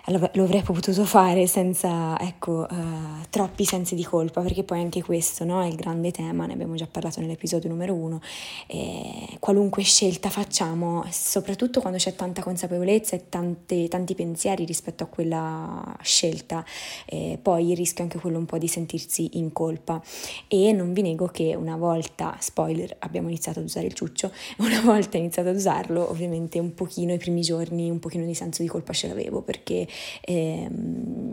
lo 0.09 0.43
avrei 0.43 0.61
potuto 0.61 1.03
fare 1.03 1.47
senza 1.47 2.17
ecco, 2.19 2.65
uh, 2.69 3.25
troppi 3.29 3.65
sensi 3.65 3.93
di 3.93 4.05
colpa, 4.05 4.39
perché 4.39 4.63
poi 4.63 4.79
anche 4.79 5.03
questo 5.03 5.43
no, 5.43 5.61
è 5.61 5.67
il 5.67 5.75
grande 5.75 6.11
tema, 6.11 6.45
ne 6.45 6.53
abbiamo 6.53 6.75
già 6.75 6.87
parlato 6.89 7.19
nell'episodio 7.19 7.67
numero 7.69 7.93
uno, 7.93 8.21
e 8.67 9.37
qualunque 9.39 9.83
scelta 9.83 10.29
facciamo, 10.29 11.03
soprattutto 11.09 11.81
quando 11.81 11.99
c'è 11.99 12.15
tanta 12.15 12.41
consapevolezza 12.41 13.17
e 13.17 13.27
tante, 13.27 13.89
tanti 13.89 14.15
pensieri 14.15 14.63
rispetto 14.63 15.03
a 15.03 15.07
quella 15.07 15.97
scelta, 16.01 16.63
eh, 17.05 17.37
poi 17.41 17.71
il 17.71 17.75
rischio 17.75 17.99
è 17.99 18.03
anche 18.03 18.19
quello 18.19 18.37
un 18.37 18.45
po' 18.45 18.57
di 18.57 18.69
sentirsi 18.69 19.31
in 19.33 19.51
colpa. 19.51 20.01
E 20.47 20.71
non 20.71 20.93
vi 20.93 21.01
nego 21.01 21.27
che 21.27 21.53
una 21.53 21.75
volta, 21.75 22.37
spoiler, 22.39 22.95
abbiamo 22.99 23.27
iniziato 23.27 23.59
ad 23.59 23.65
usare 23.65 23.87
il 23.87 23.93
ciuccio, 23.93 24.31
una 24.59 24.79
volta 24.79 25.17
iniziato 25.17 25.49
ad 25.49 25.55
usarlo 25.55 26.09
ovviamente 26.09 26.59
un 26.59 26.73
pochino 26.73 27.11
i 27.11 27.17
primi 27.17 27.41
giorni, 27.41 27.89
un 27.89 27.99
pochino 27.99 28.25
di 28.25 28.33
senso 28.33 28.61
di 28.61 28.69
colpa 28.69 28.93
ce 28.93 29.09
l'avevo 29.09 29.41
perché 29.41 29.85
eh, 30.21 30.67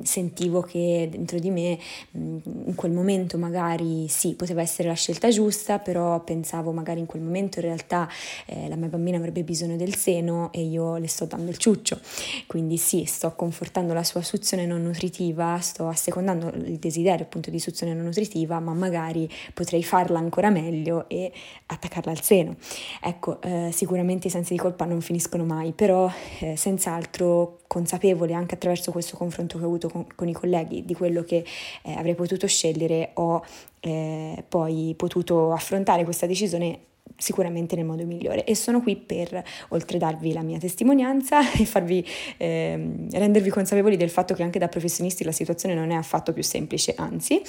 sentivo 0.03 0.61
che 0.61 1.09
dentro 1.11 1.39
di 1.39 1.51
me 1.51 1.79
mm, 2.17 2.39
in 2.67 2.75
quel 2.75 2.93
momento 2.93 3.39
magari 3.39 4.07
sì, 4.09 4.35
poteva 4.35 4.63
essere 4.63 4.89
la 4.89 4.95
scelta 4.95 5.29
giusta, 5.29 5.79
però 5.79 6.21
pensavo 6.23 6.73
magari 6.73 7.01
in 7.01 7.07
quel 7.07 7.23
momento 7.23 7.59
in 7.59 7.67
realtà 7.67 8.09
eh, 8.47 8.69
la 8.69 8.77
mia 8.77 8.89
bambina 8.89 9.17
avrebbe 9.17 9.43
bisogno 9.43 9.77
del 9.77 9.95
seno 9.95 10.51
e 10.53 10.63
io 10.63 10.97
le 10.97 11.09
sto 11.09 11.25
dando 11.25 11.51
il 11.51 11.59
ciuccio. 11.59 11.99
Quindi 12.47 12.77
sì, 12.77 13.05
sto 13.05 13.35
confortando 13.35 13.93
la 13.93 14.05
sua 14.05 14.23
suzione 14.23 14.67
non 14.67 14.83
nutritiva, 14.83 15.59
sto 15.61 15.89
assecondando 15.89 16.49
il 16.55 16.79
desiderio 16.79 17.25
appunto 17.25 17.51
di 17.51 17.59
suzione 17.59 17.95
non 17.95 18.05
nutritiva, 18.05 18.59
ma 18.61 18.73
magari 18.73 19.29
potrei 19.53 19.83
farla 19.83 20.19
ancora 20.19 20.51
meglio 20.51 21.09
e 21.09 21.33
attaccarla 21.67 22.11
al 22.11 22.23
seno. 22.23 22.57
Ecco, 23.01 23.41
eh, 23.43 23.71
sicuramente 23.73 24.29
i 24.29 24.31
sensi 24.31 24.53
di 24.53 24.59
colpa 24.59 24.85
non 24.85 25.01
finiscono 25.01 25.45
mai, 25.45 25.73
però 25.73 26.11
eh, 26.41 26.57
senz'altro 26.57 27.61
consapevole 27.67 28.35
anche 28.35 28.54
attraverso 28.55 28.91
questo 28.91 29.17
confronto 29.17 29.59
che 29.59 29.65
ho 29.65 29.67
avuto 29.67 29.89
con, 29.89 30.07
con 30.15 30.29
i 30.29 30.33
colleghi 30.33 30.85
di 30.85 30.95
quello 30.95 31.23
che 31.23 31.45
eh, 31.83 31.93
avrei 31.93 32.15
potuto 32.15 32.47
scegliere, 32.47 33.11
ho 33.15 33.45
eh, 33.81 34.43
poi 34.49 34.95
potuto 34.97 35.53
affrontare 35.53 36.05
questa 36.05 36.27
decisione 36.27 36.79
sicuramente 37.17 37.77
nel 37.77 37.85
modo 37.85 38.05
migliore. 38.05 38.45
E 38.45 38.55
sono 38.55 38.81
qui 38.81 38.97
per 38.97 39.43
oltre 39.69 39.99
darvi 39.99 40.33
la 40.33 40.43
mia 40.43 40.59
testimonianza 40.59 41.41
e 41.53 41.65
farvi 41.65 42.05
eh, 42.37 43.07
rendervi 43.11 43.51
consapevoli 43.51 43.97
del 43.97 44.11
fatto 44.11 44.35
che 44.35 44.43
anche 44.43 44.59
da 44.59 44.69
professionisti 44.69 45.25
la 45.25 45.33
situazione 45.33 45.75
non 45.75 45.91
è 45.91 45.95
affatto 45.95 46.33
più 46.33 46.43
semplice 46.43 46.95
anzi. 46.97 47.41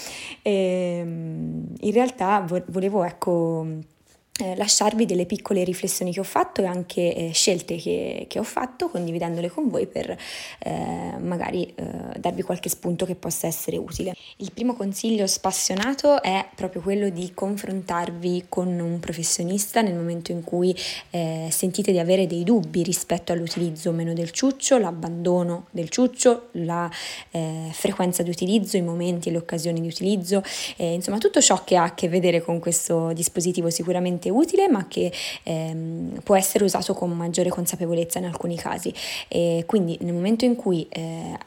Eh, 0.42 1.00
in 1.00 1.92
realtà 1.92 2.42
vo- 2.42 2.64
volevo 2.68 3.04
ecco 3.04 3.94
eh, 4.38 4.54
lasciarvi 4.58 5.06
delle 5.06 5.26
piccole 5.26 5.64
riflessioni 5.64 6.12
che 6.12 6.20
ho 6.20 6.24
fatto 6.24 6.62
e 6.62 6.66
anche 6.66 7.16
eh, 7.16 7.32
scelte 7.32 7.78
che, 7.78 8.26
che, 8.28 8.38
ho 8.38 8.44
fatto, 8.44 8.90
condividendole 8.90 9.50
con 9.50 9.70
voi 9.70 9.88
per 9.88 10.10
eh, 10.60 11.14
magari 11.20 11.64
eh, 11.74 12.20
darvi 12.20 12.42
qualche 12.42 12.68
spunto 12.68 13.06
che 13.06 13.16
possa 13.16 13.48
essere 13.48 13.78
utile. 13.78 14.14
Il 14.38 14.52
primo 14.52 14.76
consiglio 14.76 15.26
spassionato 15.26 16.22
è 16.22 16.46
proprio 16.54 16.82
quello 16.82 17.08
di 17.08 17.32
confrontarvi 17.34 18.48
con 18.50 18.68
un 18.78 19.00
professionista 19.00 19.82
nel 19.82 19.96
momento 19.96 20.34
in 20.34 20.44
cui 20.44 20.76
eh, 21.12 21.48
sentite 21.50 21.94
di 21.94 22.00
avere 22.00 22.28
dei 22.28 22.44
dubbi 22.44 22.84
rispetto 22.84 23.32
all'utilizzo 23.32 23.92
o 23.92 23.94
meno 23.94 24.12
del 24.12 24.32
ciuccio, 24.32 24.78
l'abbandono 24.78 25.68
del 25.72 25.88
ciuccio, 25.88 26.50
la 26.54 26.92
eh, 27.32 27.70
frequenza 27.72 28.22
di 28.22 28.32
utilizzo, 28.32 28.76
i 28.76 28.82
momenti 28.82 29.30
e 29.30 29.32
le 29.32 29.38
occasioni 29.38 29.80
di 29.80 29.88
utilizzo, 29.88 30.44
insomma 30.76 31.20
tutto 31.20 31.40
ciò 31.40 31.64
che 31.64 31.78
ha 31.78 31.84
a 31.84 31.94
che 31.94 32.10
vedere 32.10 32.42
con 32.42 32.60
questo 32.60 33.14
dispositivo 33.14 33.70
sicuramente 33.70 34.25
estremamente 34.26 34.30
utile 34.30 34.68
ma 34.68 34.88
che 34.88 35.12
ehm, 35.44 36.22
può 36.24 36.36
essere 36.36 36.64
usato 36.64 36.94
con 36.94 37.12
maggiore 37.12 37.50
consapevolezza 37.50 38.20
in 38.20 38.26
alcuni 38.26 38.56
casi. 38.56 38.94
E 39.28 39.64
quindi 39.66 39.98
nel 40.02 40.14
momento 40.14 40.46
in 40.46 40.56
cui 40.56 40.88
eh, 40.90 41.38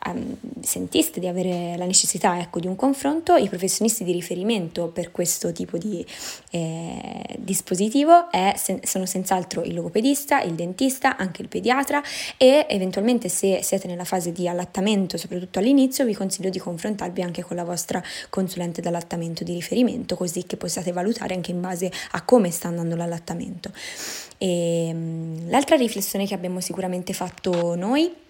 sentiste 0.60 1.20
di 1.20 1.26
avere 1.26 1.76
la 1.76 1.84
necessità 1.84 2.38
ecco, 2.38 2.60
di 2.60 2.66
un 2.66 2.76
confronto 2.76 3.36
i 3.36 3.48
professionisti 3.48 4.04
di 4.04 4.12
riferimento 4.12 4.88
per 4.88 5.10
questo 5.10 5.52
tipo 5.52 5.78
di 5.78 6.04
eh, 6.50 7.36
dispositivo 7.38 8.30
è, 8.30 8.54
sono 8.82 9.06
senz'altro 9.06 9.62
il 9.62 9.74
logopedista, 9.74 10.40
il 10.42 10.54
dentista, 10.54 11.16
anche 11.16 11.42
il 11.42 11.48
pediatra 11.48 12.02
e 12.36 12.66
eventualmente 12.68 13.28
se 13.28 13.60
siete 13.62 13.86
nella 13.86 14.04
fase 14.04 14.32
di 14.32 14.48
allattamento 14.48 15.16
soprattutto 15.16 15.58
all'inizio 15.58 16.04
vi 16.04 16.14
consiglio 16.14 16.50
di 16.50 16.58
confrontarvi 16.58 17.22
anche 17.22 17.42
con 17.42 17.56
la 17.56 17.64
vostra 17.64 18.02
consulente 18.30 18.80
d'allattamento 18.80 19.44
di 19.44 19.52
riferimento 19.52 20.16
così 20.16 20.44
che 20.44 20.56
possiate 20.56 20.92
valutare 20.92 21.34
anche 21.34 21.50
in 21.50 21.60
base 21.60 21.90
a 22.12 22.22
come 22.22 22.50
andando 22.68 22.96
l'allattamento. 22.96 23.70
E, 24.38 24.88
ehm, 24.88 25.50
l'altra 25.50 25.76
riflessione 25.76 26.26
che 26.26 26.34
abbiamo 26.34 26.60
sicuramente 26.60 27.12
fatto 27.12 27.74
noi 27.74 28.26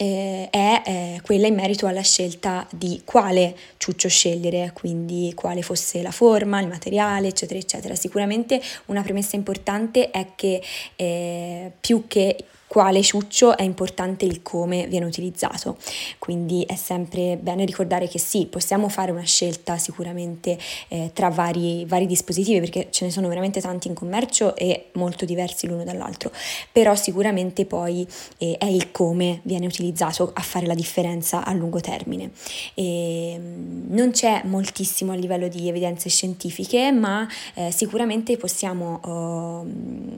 eh, 0.00 0.48
è 0.50 0.82
eh, 0.84 1.20
quella 1.22 1.48
in 1.48 1.54
merito 1.54 1.86
alla 1.86 2.02
scelta 2.02 2.66
di 2.70 3.02
quale 3.04 3.56
ciuccio 3.78 4.08
scegliere, 4.08 4.70
quindi 4.72 5.32
quale 5.34 5.62
fosse 5.62 6.02
la 6.02 6.12
forma, 6.12 6.60
il 6.60 6.68
materiale, 6.68 7.28
eccetera, 7.28 7.58
eccetera. 7.58 7.94
Sicuramente 7.96 8.60
una 8.86 9.02
premessa 9.02 9.34
importante 9.34 10.10
è 10.10 10.28
che 10.36 10.62
eh, 10.94 11.72
più 11.80 12.06
che 12.06 12.44
quale 12.68 13.02
ciuccio 13.02 13.56
è 13.56 13.62
importante 13.62 14.26
il 14.26 14.42
come 14.42 14.86
viene 14.86 15.06
utilizzato. 15.06 15.78
Quindi 16.18 16.64
è 16.68 16.76
sempre 16.76 17.36
bene 17.40 17.64
ricordare 17.64 18.06
che 18.06 18.18
sì, 18.18 18.46
possiamo 18.46 18.88
fare 18.88 19.10
una 19.10 19.24
scelta 19.24 19.78
sicuramente 19.78 20.58
eh, 20.88 21.10
tra 21.12 21.30
vari, 21.30 21.84
vari, 21.86 22.06
dispositivi 22.06 22.60
perché 22.60 22.88
ce 22.90 23.06
ne 23.06 23.10
sono 23.10 23.28
veramente 23.28 23.60
tanti 23.60 23.88
in 23.88 23.94
commercio 23.94 24.54
e 24.54 24.90
molto 24.92 25.24
diversi 25.24 25.66
l'uno 25.66 25.84
dall'altro, 25.84 26.30
però 26.70 26.94
sicuramente 26.94 27.64
poi 27.64 28.06
eh, 28.38 28.56
è 28.58 28.66
il 28.66 28.90
come 28.92 29.40
viene 29.42 29.66
utilizzato 29.66 30.30
a 30.34 30.42
fare 30.42 30.66
la 30.66 30.74
differenza 30.74 31.44
a 31.44 31.52
lungo 31.52 31.80
termine. 31.80 32.30
E, 32.74 33.36
mm, 33.38 33.94
non 33.94 34.10
c'è 34.10 34.42
moltissimo 34.44 35.12
a 35.12 35.14
livello 35.14 35.48
di 35.48 35.68
evidenze 35.68 36.10
scientifiche, 36.10 36.92
ma 36.92 37.26
eh, 37.54 37.70
sicuramente 37.70 38.36
possiamo 38.36 39.00
oh, 39.04 39.66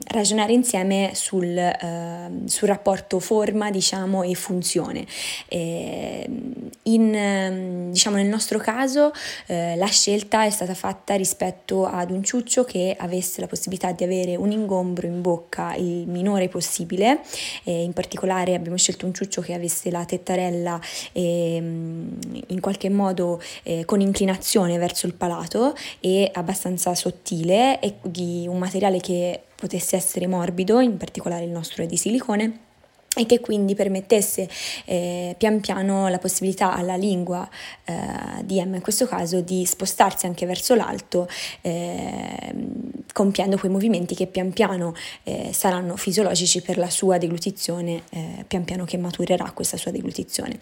ragionare 0.07 0.51
insieme 0.51 1.11
sul 1.13 1.57
ehm, 1.57 2.40
sul 2.45 2.67
rapporto 2.67 3.19
forma 3.19 3.71
diciamo, 3.71 4.23
e 4.23 4.33
funzione. 4.35 5.05
Eh, 5.47 6.27
in, 6.83 7.89
diciamo, 7.91 8.15
nel 8.15 8.27
nostro 8.27 8.59
caso 8.59 9.11
eh, 9.47 9.75
la 9.75 9.87
scelta 9.87 10.45
è 10.45 10.49
stata 10.49 10.73
fatta 10.73 11.15
rispetto 11.15 11.85
ad 11.85 12.11
un 12.11 12.23
ciuccio 12.23 12.63
che 12.63 12.95
avesse 12.97 13.41
la 13.41 13.47
possibilità 13.47 13.91
di 13.91 14.03
avere 14.03 14.35
un 14.35 14.51
ingombro 14.51 15.07
in 15.07 15.21
bocca 15.21 15.73
il 15.75 16.07
minore 16.07 16.47
possibile, 16.47 17.21
eh, 17.63 17.83
in 17.83 17.93
particolare 17.93 18.55
abbiamo 18.55 18.77
scelto 18.77 19.05
un 19.05 19.13
ciuccio 19.13 19.41
che 19.41 19.53
avesse 19.53 19.91
la 19.91 20.05
tettarella 20.05 20.79
ehm, 21.11 22.17
in 22.47 22.59
qualche 22.59 22.89
modo 22.89 23.41
eh, 23.63 23.85
con 23.85 24.01
inclinazione 24.01 24.77
verso 24.77 25.05
il 25.07 25.13
palato 25.13 25.75
e 25.99 26.29
abbastanza 26.33 26.95
sottile 26.95 27.79
e 27.79 27.95
di 28.01 28.45
un 28.47 28.57
materiale 28.57 28.99
che 28.99 29.41
potesse 29.61 29.95
essere 29.95 30.25
morbido, 30.25 30.79
in 30.79 30.97
particolare 30.97 31.43
il 31.43 31.51
nostro 31.51 31.83
è 31.83 31.85
di 31.85 31.95
silicone 31.95 32.69
e 33.13 33.25
che 33.25 33.41
quindi 33.41 33.75
permettesse 33.75 34.47
eh, 34.85 35.35
pian 35.37 35.59
piano 35.59 36.07
la 36.07 36.17
possibilità 36.17 36.73
alla 36.73 36.95
lingua 36.95 37.47
eh, 37.83 37.93
di 38.45 38.57
Emma 38.57 38.77
in 38.77 38.81
questo 38.81 39.05
caso 39.05 39.41
di 39.41 39.65
spostarsi 39.65 40.27
anche 40.27 40.45
verso 40.45 40.75
l'alto 40.75 41.27
eh, 41.59 42.53
compiendo 43.11 43.57
quei 43.57 43.71
movimenti 43.71 44.15
che 44.15 44.27
pian 44.27 44.51
piano 44.53 44.93
eh, 45.23 45.49
saranno 45.53 45.97
fisiologici 45.97 46.61
per 46.61 46.77
la 46.77 46.89
sua 46.89 47.17
deglutizione 47.17 48.03
eh, 48.09 48.45
pian 48.47 48.63
piano 48.63 48.85
che 48.85 48.97
maturerà 48.97 49.51
questa 49.51 49.77
sua 49.77 49.91
deglutizione. 49.91 50.57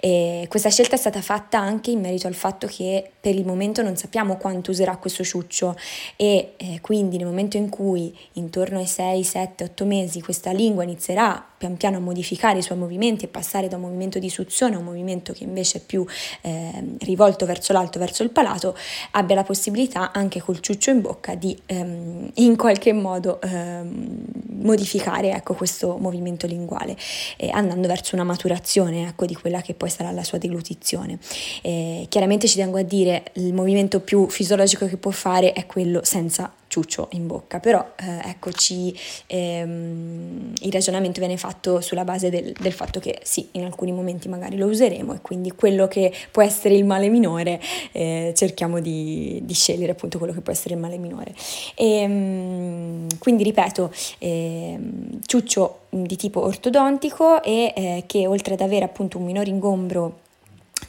E 0.00 0.46
questa 0.48 0.68
scelta 0.68 0.94
è 0.94 0.98
stata 0.98 1.22
fatta 1.22 1.58
anche 1.58 1.90
in 1.90 2.00
merito 2.00 2.26
al 2.26 2.34
fatto 2.34 2.66
che 2.66 3.10
per 3.20 3.34
il 3.34 3.46
momento 3.46 3.82
non 3.82 3.96
sappiamo 3.96 4.36
quanto 4.36 4.70
userà 4.70 4.96
questo 4.96 5.24
ciuccio 5.24 5.76
e 6.16 6.52
eh, 6.56 6.78
quindi 6.80 7.16
nel 7.16 7.26
momento 7.26 7.56
in 7.56 7.68
cui 7.68 8.16
intorno 8.32 8.78
ai 8.78 8.86
6, 8.86 9.24
7, 9.24 9.64
8 9.64 9.84
mesi 9.84 10.20
questa 10.20 10.52
lingua 10.52 10.82
inizierà 10.82 11.44
pian 11.56 11.76
piano 11.76 11.93
a 11.96 12.00
modificare 12.00 12.58
i 12.58 12.62
suoi 12.62 12.78
movimenti 12.78 13.24
e 13.24 13.28
passare 13.28 13.68
da 13.68 13.76
un 13.76 13.82
movimento 13.82 14.18
di 14.18 14.30
suzione 14.30 14.76
a 14.76 14.78
un 14.78 14.84
movimento 14.84 15.32
che 15.32 15.44
invece 15.44 15.78
è 15.78 15.80
più 15.80 16.04
eh, 16.42 16.96
rivolto 17.00 17.46
verso 17.46 17.72
l'alto, 17.72 17.98
verso 17.98 18.22
il 18.22 18.30
palato, 18.30 18.76
abbia 19.12 19.34
la 19.34 19.44
possibilità 19.44 20.12
anche 20.12 20.40
col 20.40 20.60
ciuccio 20.60 20.90
in 20.90 21.00
bocca 21.00 21.34
di 21.34 21.56
ehm, 21.66 22.30
in 22.34 22.56
qualche 22.56 22.92
modo 22.92 23.40
ehm, 23.40 24.24
modificare 24.64 25.30
ecco, 25.30 25.54
questo 25.54 25.96
movimento 25.98 26.46
linguale, 26.46 26.96
eh, 27.36 27.50
andando 27.50 27.86
verso 27.86 28.14
una 28.14 28.24
maturazione 28.24 29.08
ecco, 29.08 29.26
di 29.26 29.34
quella 29.34 29.60
che 29.60 29.74
poi 29.74 29.90
sarà 29.90 30.10
la 30.10 30.24
sua 30.24 30.38
deglutizione. 30.38 31.18
Eh, 31.62 32.06
chiaramente 32.08 32.48
ci 32.48 32.56
tengo 32.56 32.78
a 32.78 32.82
dire 32.82 33.24
il 33.34 33.52
movimento 33.52 34.00
più 34.00 34.28
fisiologico 34.28 34.86
che 34.86 34.96
può 34.96 35.10
fare 35.10 35.52
è 35.52 35.66
quello 35.66 36.00
senza 36.04 36.52
ciuccio 36.74 37.06
in 37.12 37.28
bocca, 37.28 37.60
però 37.60 37.92
eh, 37.94 38.30
eccoci, 38.30 38.92
ehm, 39.26 40.54
il 40.60 40.72
ragionamento 40.72 41.20
viene 41.20 41.36
fatto 41.36 41.80
sulla 41.80 42.02
base 42.02 42.30
del, 42.30 42.52
del, 42.58 42.72
fatto 42.72 42.98
che 42.98 43.20
sì, 43.22 43.48
in 43.52 43.64
alcuni 43.64 43.92
momenti 43.92 44.28
magari 44.28 44.56
lo 44.56 44.66
useremo 44.66 45.14
e 45.14 45.20
quindi 45.20 45.52
quello 45.52 45.86
che 45.86 46.12
può 46.32 46.42
essere 46.42 46.74
il 46.74 46.84
male 46.84 47.08
minore 47.08 47.60
eh, 47.92 48.32
cerchiamo 48.34 48.80
di, 48.80 49.40
di, 49.44 49.54
scegliere 49.54 49.92
appunto 49.92 50.18
quello 50.18 50.32
che 50.32 50.40
può 50.40 50.52
essere 50.52 50.74
il 50.74 50.80
male 50.80 50.98
minore. 50.98 51.32
E, 51.76 51.86
ehm, 51.98 53.06
quindi 53.18 53.44
ripeto, 53.44 53.92
eh, 54.18 54.76
ciuccio 55.26 55.82
di 55.90 56.16
tipo 56.16 56.42
ortodontico 56.42 57.40
e 57.40 57.72
eh, 57.76 58.04
che 58.06 58.26
oltre 58.26 58.54
ad 58.54 58.60
avere 58.60 58.84
appunto 58.84 59.18
un 59.18 59.24
minore 59.24 59.48
ingombro 59.48 60.22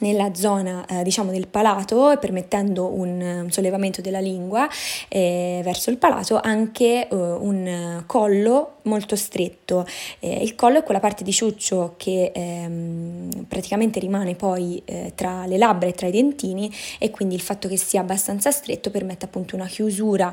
nella 0.00 0.34
zona 0.34 0.84
eh, 0.86 1.02
diciamo 1.02 1.30
del 1.30 1.46
palato 1.48 2.16
permettendo 2.20 2.92
un, 2.92 3.20
un 3.20 3.50
sollevamento 3.50 4.00
della 4.00 4.20
lingua 4.20 4.68
eh, 5.08 5.60
verso 5.64 5.90
il 5.90 5.98
palato 5.98 6.40
anche 6.40 7.08
eh, 7.08 7.14
un 7.14 8.02
collo 8.06 8.75
molto 8.86 9.16
stretto. 9.16 9.86
Eh, 10.20 10.42
il 10.42 10.54
collo 10.54 10.78
è 10.78 10.82
quella 10.82 11.00
parte 11.00 11.22
di 11.22 11.32
ciuccio 11.32 11.94
che 11.96 12.32
ehm, 12.34 13.44
praticamente 13.48 14.00
rimane 14.00 14.34
poi 14.34 14.80
eh, 14.84 15.12
tra 15.14 15.46
le 15.46 15.58
labbra 15.58 15.88
e 15.88 15.92
tra 15.92 16.06
i 16.06 16.10
dentini 16.10 16.72
e 16.98 17.10
quindi 17.10 17.34
il 17.34 17.40
fatto 17.40 17.68
che 17.68 17.76
sia 17.76 18.00
abbastanza 18.00 18.50
stretto 18.50 18.90
permette 18.90 19.26
appunto 19.26 19.54
una 19.54 19.66
chiusura 19.66 20.32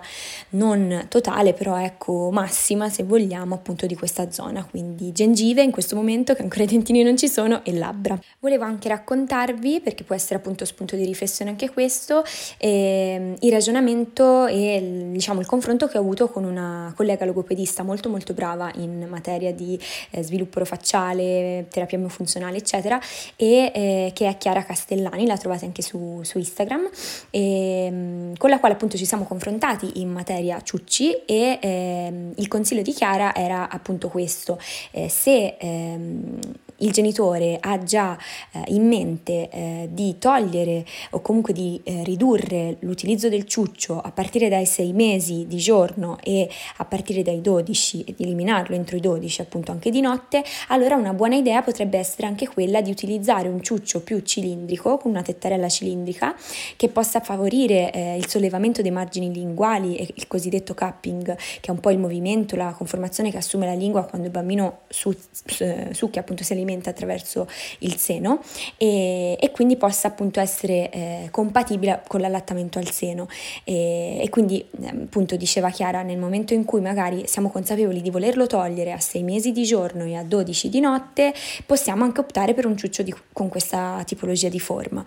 non 0.50 1.06
totale 1.10 1.54
però 1.54 1.80
ecco 1.80 2.30
massima 2.32 2.90
se 2.90 3.04
vogliamo 3.04 3.56
appunto 3.56 3.86
di 3.86 3.96
questa 3.96 4.32
zona. 4.32 4.66
Quindi 4.66 5.12
gengive 5.12 5.62
in 5.62 5.72
questo 5.72 5.96
momento 5.96 6.34
che 6.34 6.44
ancora 6.44 6.64
i 6.64 6.68
dentini 6.68 7.04
non 7.04 7.18
ci 7.18 7.28
sono 7.28 7.64
e 7.66 7.74
labbra. 7.74 8.18
Volevo 8.40 8.64
anche 8.64 8.88
raccontarvi 8.88 9.82
perché 9.82 10.04
può 10.04 10.16
essere 10.16 10.36
appunto 10.36 10.66
spunto 10.66 10.96
di 10.96 11.06
riflessione 11.06 11.52
anche 11.52 11.70
questo, 11.70 12.24
eh, 12.58 13.36
il 13.40 13.52
ragionamento 13.52 14.46
e 14.46 14.76
il, 14.76 15.12
diciamo, 15.12 15.40
il 15.40 15.46
confronto 15.46 15.88
che 15.88 15.98
ho 15.98 16.02
avuto 16.02 16.30
con 16.30 16.44
una 16.44 16.94
collega 16.96 17.26
logopedista 17.26 17.84
molto 17.84 18.10
molto 18.10 18.34
brava 18.34 18.43
in 18.76 19.08
materia 19.10 19.54
di 19.54 19.80
eh, 20.12 20.24
sviluppo 20.24 20.64
facciale, 20.66 21.68
terapia 21.70 21.98
miofunzionale, 21.98 22.58
eccetera, 22.58 23.00
e 23.36 23.72
eh, 23.74 24.12
che 24.14 24.28
è 24.28 24.38
Chiara 24.38 24.64
Castellani, 24.64 25.26
la 25.26 25.38
trovate 25.38 25.66
anche 25.66 25.82
su, 25.82 26.22
su 26.24 26.38
Instagram, 26.38 26.90
e, 27.30 27.86
ehm, 27.86 28.38
con 28.38 28.50
la 28.50 28.60
quale 28.60 28.76
appunto 28.76 28.98
ci 28.98 29.06
siamo 29.06 29.24
confrontati 29.24 30.02
in 30.02 30.10
materia 30.10 30.62
ciucci 30.62 31.26
e 31.26 31.60
ehm, 31.62 32.34
il 32.36 32.48
consiglio 32.48 32.82
di 32.82 32.92
Chiara 32.92 33.34
era 33.36 33.70
appunto 33.70 34.10
questo, 34.10 34.60
eh, 34.92 35.10
se 35.10 35.56
ehm, 35.60 36.40
il 36.78 36.92
genitore 36.92 37.58
ha 37.60 37.82
già 37.84 38.18
eh, 38.52 38.64
in 38.68 38.88
mente 38.88 39.50
eh, 39.50 39.90
di 39.92 40.18
togliere 40.18 40.86
o 41.12 41.22
comunque 41.22 41.54
di 41.54 41.80
eh, 41.84 42.04
ridurre 42.04 42.78
l'utilizzo 42.80 43.30
del 43.30 43.46
ciuccio 43.46 44.00
a 44.00 44.12
partire 44.12 44.50
dai 44.50 44.66
6 44.66 44.94
mesi 44.94 45.46
di 45.48 45.58
giorno 45.58 46.18
e 46.24 46.50
a 46.78 46.86
partire 46.86 47.22
dai 47.22 47.42
12 47.42 48.04
e 48.04 48.14
di 48.16 48.24
eliminarlo 48.24 48.76
entro 48.76 48.98
i 48.98 49.00
12 49.00 49.42
appunto 49.42 49.72
anche 49.72 49.90
di 49.90 50.02
notte, 50.02 50.44
allora 50.70 50.96
una 50.96 51.14
buona 51.14 51.36
idea 51.36 51.62
potrebbe 51.62 51.98
essere 51.98 52.28
anche 52.28 52.48
quella 52.48 52.82
di 52.82 52.92
utilizzare 52.92 53.48
un 53.48 53.62
ciuccio 53.62 54.02
più 54.02 54.20
cilindrico 54.22 54.98
con 54.98 55.12
una 55.12 55.22
tettarella 55.22 55.70
cilindrica 55.70 56.36
che 56.76 56.90
possa 56.90 57.20
favorire 57.20 57.92
eh, 57.92 58.18
il 58.18 58.28
sollevamento 58.28 58.82
dei 58.82 58.92
margini 58.92 59.34
linguali 59.34 59.96
e 59.96 60.08
il 60.14 60.28
cosiddetto 60.28 60.74
cupping 60.74 61.36
che 61.36 61.68
è 61.68 61.72
un 61.72 61.80
po' 61.80 61.92
il 61.92 62.00
movimento, 62.00 62.56
la 62.56 62.74
conformazione 62.76 63.32
che 63.32 63.38
assume 63.38 63.66
la 63.66 63.74
lingua 63.74 64.04
quando 64.04 64.28
il 64.28 64.34
bambino 64.34 64.82
su, 64.90 65.14
eh, 65.60 65.90
succhia 65.92 66.22
appunto 66.22 66.44
si 66.44 66.54
alimenta 66.64 66.90
attraverso 66.90 67.48
il 67.80 67.98
seno 67.98 68.42
e, 68.78 69.38
e 69.40 69.52
quindi 69.52 69.76
possa 69.76 70.08
appunto 70.08 70.40
essere 70.40 70.90
eh, 70.90 71.28
compatibile 71.32 72.02
con 72.08 72.22
l'allattamento 72.22 72.80
al 72.80 72.90
seno. 72.90 73.28
E, 73.64 74.20
e 74.22 74.30
quindi 74.30 74.66
appunto 74.86 75.36
diceva 75.36 75.70
Chiara 75.70 76.02
nel 76.02 76.18
momento 76.18 76.54
in 76.54 76.64
cui 76.66 76.82
magari 76.82 77.24
siamo 77.28 77.50
consapevoli 77.50 78.02
di 78.02 78.10
volerlo 78.10 78.48
togliere 78.48 78.94
a 78.94 79.00
6 79.00 79.24
mesi 79.24 79.52
di 79.52 79.64
giorno 79.64 80.06
e 80.06 80.16
a 80.16 80.24
12 80.24 80.70
di 80.70 80.80
notte 80.80 81.34
possiamo 81.66 82.04
anche 82.04 82.22
optare 82.22 82.54
per 82.54 82.66
un 82.66 82.78
ciuccio 82.78 83.04
di, 83.04 83.14
con 83.32 83.50
questa 83.50 84.02
tipologia 84.06 84.50
di 84.50 84.60
forma. 84.60 85.04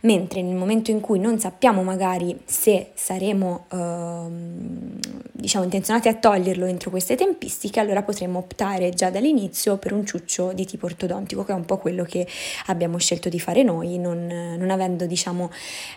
Mentre 0.00 0.42
nel 0.42 0.54
momento 0.54 0.90
in 0.90 1.00
cui 1.00 1.18
non 1.18 1.38
sappiamo 1.38 1.82
magari 1.82 2.38
se 2.44 2.90
saremo 2.94 3.66
ehm, 3.72 4.98
diciamo 5.32 5.64
intenzionati 5.64 6.08
a 6.08 6.14
toglierlo 6.14 6.66
entro 6.66 6.90
queste 6.90 7.16
tempistiche 7.16 7.80
allora 7.80 8.02
potremmo 8.02 8.38
optare 8.38 8.90
già 8.90 9.10
dall'inizio 9.10 9.78
per 9.78 9.92
un 9.92 10.06
ciuccio 10.06 10.52
di 10.52 10.64
tipo 10.66 10.86
ortodontico 11.00 11.44
che 11.44 11.52
è 11.52 11.54
un 11.54 11.64
po' 11.64 11.78
quello 11.78 12.04
che 12.04 12.26
abbiamo 12.66 12.98
scelto 12.98 13.28
di 13.28 13.40
fare 13.40 13.62
noi, 13.62 13.98
non, 13.98 14.26
non 14.26 14.70
avendo 14.70 15.06
diciamo 15.06 15.50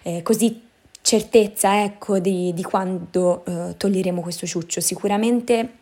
eh, 0.04 0.22
così 0.22 0.62
certezza 1.02 1.84
ecco, 1.84 2.20
di, 2.20 2.54
di 2.54 2.64
quando 2.64 3.44
eh, 3.46 3.76
toglieremo 3.76 4.22
questo 4.22 4.46
ciuccio. 4.46 4.80
Sicuramente 4.80 5.82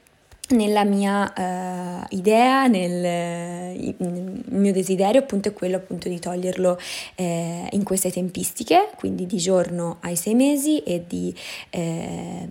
nella 0.51 0.83
mia 0.83 1.31
uh, 1.33 2.05
idea, 2.09 2.67
nel, 2.67 3.73
il 3.77 4.43
mio 4.49 4.73
desiderio 4.73 5.21
appunto 5.21 5.47
è 5.47 5.53
quello 5.53 5.77
appunto 5.77 6.09
di 6.09 6.19
toglierlo 6.19 6.77
eh, 7.15 7.67
in 7.71 7.83
queste 7.83 8.11
tempistiche, 8.11 8.89
quindi 8.97 9.25
di 9.25 9.37
giorno 9.37 9.97
ai 10.01 10.17
sei 10.17 10.35
mesi 10.35 10.79
e 10.79 11.05
di, 11.07 11.33
eh, 11.69 12.49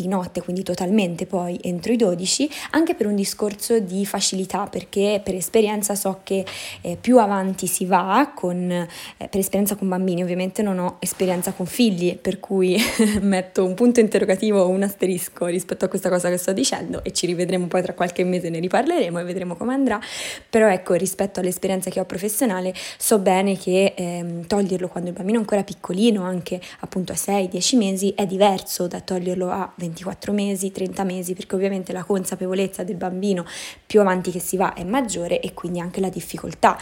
di 0.00 0.08
notte, 0.08 0.42
quindi 0.42 0.62
totalmente 0.62 1.26
poi 1.26 1.58
entro 1.62 1.92
i 1.92 1.96
12, 1.96 2.48
anche 2.70 2.94
per 2.94 3.06
un 3.06 3.14
discorso 3.14 3.78
di 3.80 4.06
facilità, 4.06 4.66
perché 4.66 5.20
per 5.22 5.34
esperienza 5.34 5.94
so 5.94 6.20
che 6.22 6.44
eh, 6.82 6.96
più 7.00 7.18
avanti 7.18 7.66
si 7.66 7.84
va 7.84 8.32
con, 8.34 8.70
eh, 8.70 8.88
per 9.16 9.40
esperienza 9.40 9.74
con 9.74 9.88
bambini, 9.88 10.22
ovviamente 10.22 10.62
non 10.62 10.78
ho 10.78 10.96
esperienza 11.00 11.52
con 11.52 11.66
figli, 11.66 12.16
per 12.16 12.38
cui 12.38 12.76
metto 13.20 13.64
un 13.64 13.74
punto 13.74 14.00
interrogativo 14.00 14.60
o 14.60 14.68
un 14.68 14.82
asterisco 14.82 15.46
rispetto 15.46 15.84
a 15.84 15.88
questa 15.88 16.08
cosa 16.08 16.28
che 16.28 16.36
sto 16.36 16.52
dicendo 16.52 17.02
e 17.02 17.12
ci 17.12 17.26
rivedremo 17.26 17.66
poi 17.66 17.82
tra 17.82 17.94
qualche 17.94 18.24
mese, 18.24 18.50
ne 18.50 18.60
riparleremo 18.60 19.18
e 19.18 19.24
vedremo 19.24 19.56
come 19.56 19.74
andrà, 19.74 20.00
però 20.48 20.68
ecco 20.68 20.94
rispetto 20.94 21.40
all'esperienza 21.40 21.90
che 21.90 22.00
ho 22.00 22.04
professionale 22.04 22.72
so 22.96 23.18
bene 23.18 23.56
che 23.56 23.94
ehm, 23.96 24.46
toglierlo 24.46 24.88
quando 24.88 25.10
il 25.10 25.16
bambino 25.16 25.38
è 25.38 25.40
ancora 25.40 25.62
piccolino, 25.62 26.22
anche 26.22 26.60
appunto 26.80 27.12
a 27.12 27.16
6-10 27.16 27.76
mesi, 27.76 28.12
è 28.14 28.26
diverso 28.26 28.86
da 28.86 29.00
toglierlo 29.00 29.50
a 29.50 29.72
24 29.88 30.32
mesi, 30.32 30.70
30 30.70 31.04
mesi, 31.04 31.34
perché 31.34 31.54
ovviamente 31.54 31.92
la 31.92 32.04
consapevolezza 32.04 32.84
del 32.84 32.96
bambino 32.96 33.44
più 33.86 34.00
avanti 34.00 34.30
che 34.30 34.40
si 34.40 34.56
va 34.56 34.74
è 34.74 34.84
maggiore 34.84 35.40
e 35.40 35.54
quindi 35.54 35.80
anche 35.80 36.00
la 36.00 36.08
difficoltà 36.08 36.76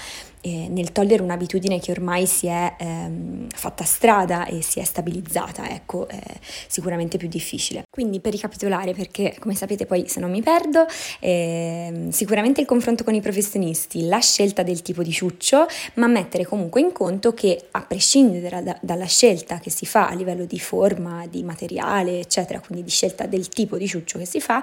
eh, 0.47 0.69
nel 0.69 0.93
togliere 0.93 1.25
un'abitudine 1.25 1.81
che 1.81 1.91
ormai 1.91 2.25
si 2.25 2.47
è 2.47 2.77
ehm, 2.79 3.49
fatta 3.49 3.83
strada 3.83 4.47
e 4.47 4.63
si 4.63 4.79
è 4.79 4.85
stabilizzata, 4.85 5.69
ecco, 5.69 6.07
è 6.07 6.23
sicuramente 6.69 7.19
più 7.19 7.27
difficile. 7.27 7.83
Quindi 7.91 8.21
per 8.21 8.31
ricapitolare, 8.31 8.95
perché 8.95 9.35
come 9.41 9.57
sapete 9.57 9.87
poi 9.87 10.07
se 10.07 10.21
non 10.21 10.31
mi 10.31 10.43
perdo, 10.43 10.87
eh, 11.19 12.07
sicuramente 12.11 12.61
il 12.61 12.67
confronto 12.67 13.03
con 13.03 13.15
i 13.15 13.21
professionisti, 13.21 14.07
la 14.07 14.21
scelta 14.21 14.63
del 14.63 14.83
tipo 14.83 15.03
di 15.03 15.11
ciuccio, 15.11 15.67
ma 15.95 16.07
mettere 16.07 16.45
comunque 16.45 16.81
in 16.81 16.93
conto 16.93 17.35
che 17.35 17.67
a 17.73 17.83
prescindere 17.83 18.63
da, 18.63 18.79
dalla 18.81 19.07
scelta 19.07 19.59
che 19.59 19.71
si 19.71 19.85
fa 19.85 20.09
a 20.09 20.15
livello 20.15 20.45
di 20.45 20.61
forma, 20.61 21.27
di 21.27 21.43
materiale, 21.43 22.21
eccetera, 22.21 22.61
quindi 22.61 22.85
di 22.85 22.91
scelta 22.91 23.27
del 23.27 23.49
tipo 23.49 23.77
di 23.77 23.89
ciuccio 23.89 24.17
che 24.19 24.27
si 24.27 24.41
fa, 24.41 24.63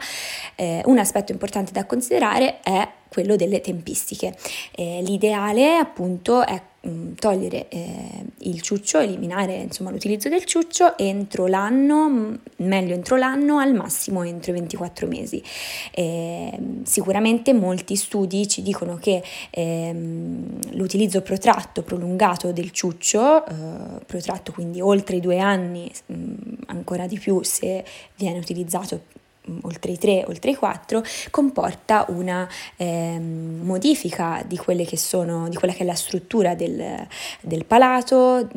eh, 0.56 0.82
un 0.86 0.98
aspetto 0.98 1.34
importante 1.34 1.74
da 1.74 1.86
considerare 1.86 2.62
è 2.62 2.88
quello 3.14 3.36
delle 3.36 3.62
tempistiche. 3.62 4.36
Eh, 4.72 5.02
l'ideale 5.04 5.76
appunto 5.76 6.44
è 6.44 6.60
mm, 6.88 7.14
togliere 7.14 7.68
eh, 7.70 8.24
il 8.40 8.60
ciuccio, 8.62 8.98
eliminare 8.98 9.54
insomma, 9.54 9.92
l'utilizzo 9.92 10.30
del 10.30 10.44
ciuccio 10.46 10.98
entro 10.98 11.46
l'anno, 11.46 12.10
mm, 12.10 12.34
meglio 12.58 12.96
entro 12.96 13.16
l'anno, 13.16 13.60
al 13.60 13.76
massimo 13.76 14.24
entro 14.24 14.52
i 14.52 14.56
24 14.56 15.08
mesi. 15.08 15.42
Eh, 15.92 16.58
sicuramente 16.84 17.54
molti 17.54 17.96
studi 17.96 18.48
ci 18.48 18.64
dicono 18.64 18.98
che 18.98 19.22
ehm, 19.52 20.72
l'utilizzo 20.72 21.22
protratto, 21.22 21.84
prolungato 21.84 22.52
del 22.52 22.72
ciuccio, 22.72 23.46
eh, 23.46 23.54
protratto 24.08 24.52
quindi 24.52 24.82
oltre 24.82 25.18
i 25.18 25.20
due 25.20 25.38
anni, 25.38 25.92
mh, 26.08 26.14
mm, 26.16 26.34
ancora 26.68 27.06
di 27.06 27.20
più 27.20 27.44
se 27.44 27.86
viene 28.16 28.40
utilizzato 28.40 29.22
oltre 29.62 29.92
i 29.92 29.98
3, 29.98 30.26
oltre 30.28 30.52
i 30.52 30.56
4, 30.56 31.04
comporta 31.30 32.06
una 32.10 32.48
eh, 32.78 33.20
modifica 33.20 34.44
di, 34.46 34.60
sono, 34.96 35.50
di 35.50 35.56
quella 35.56 35.74
che 35.74 35.84
è 35.84 35.86
la 35.86 35.96
struttura 35.96 36.56
del, 36.56 37.06
del 37.42 37.66
palato, 37.66 38.48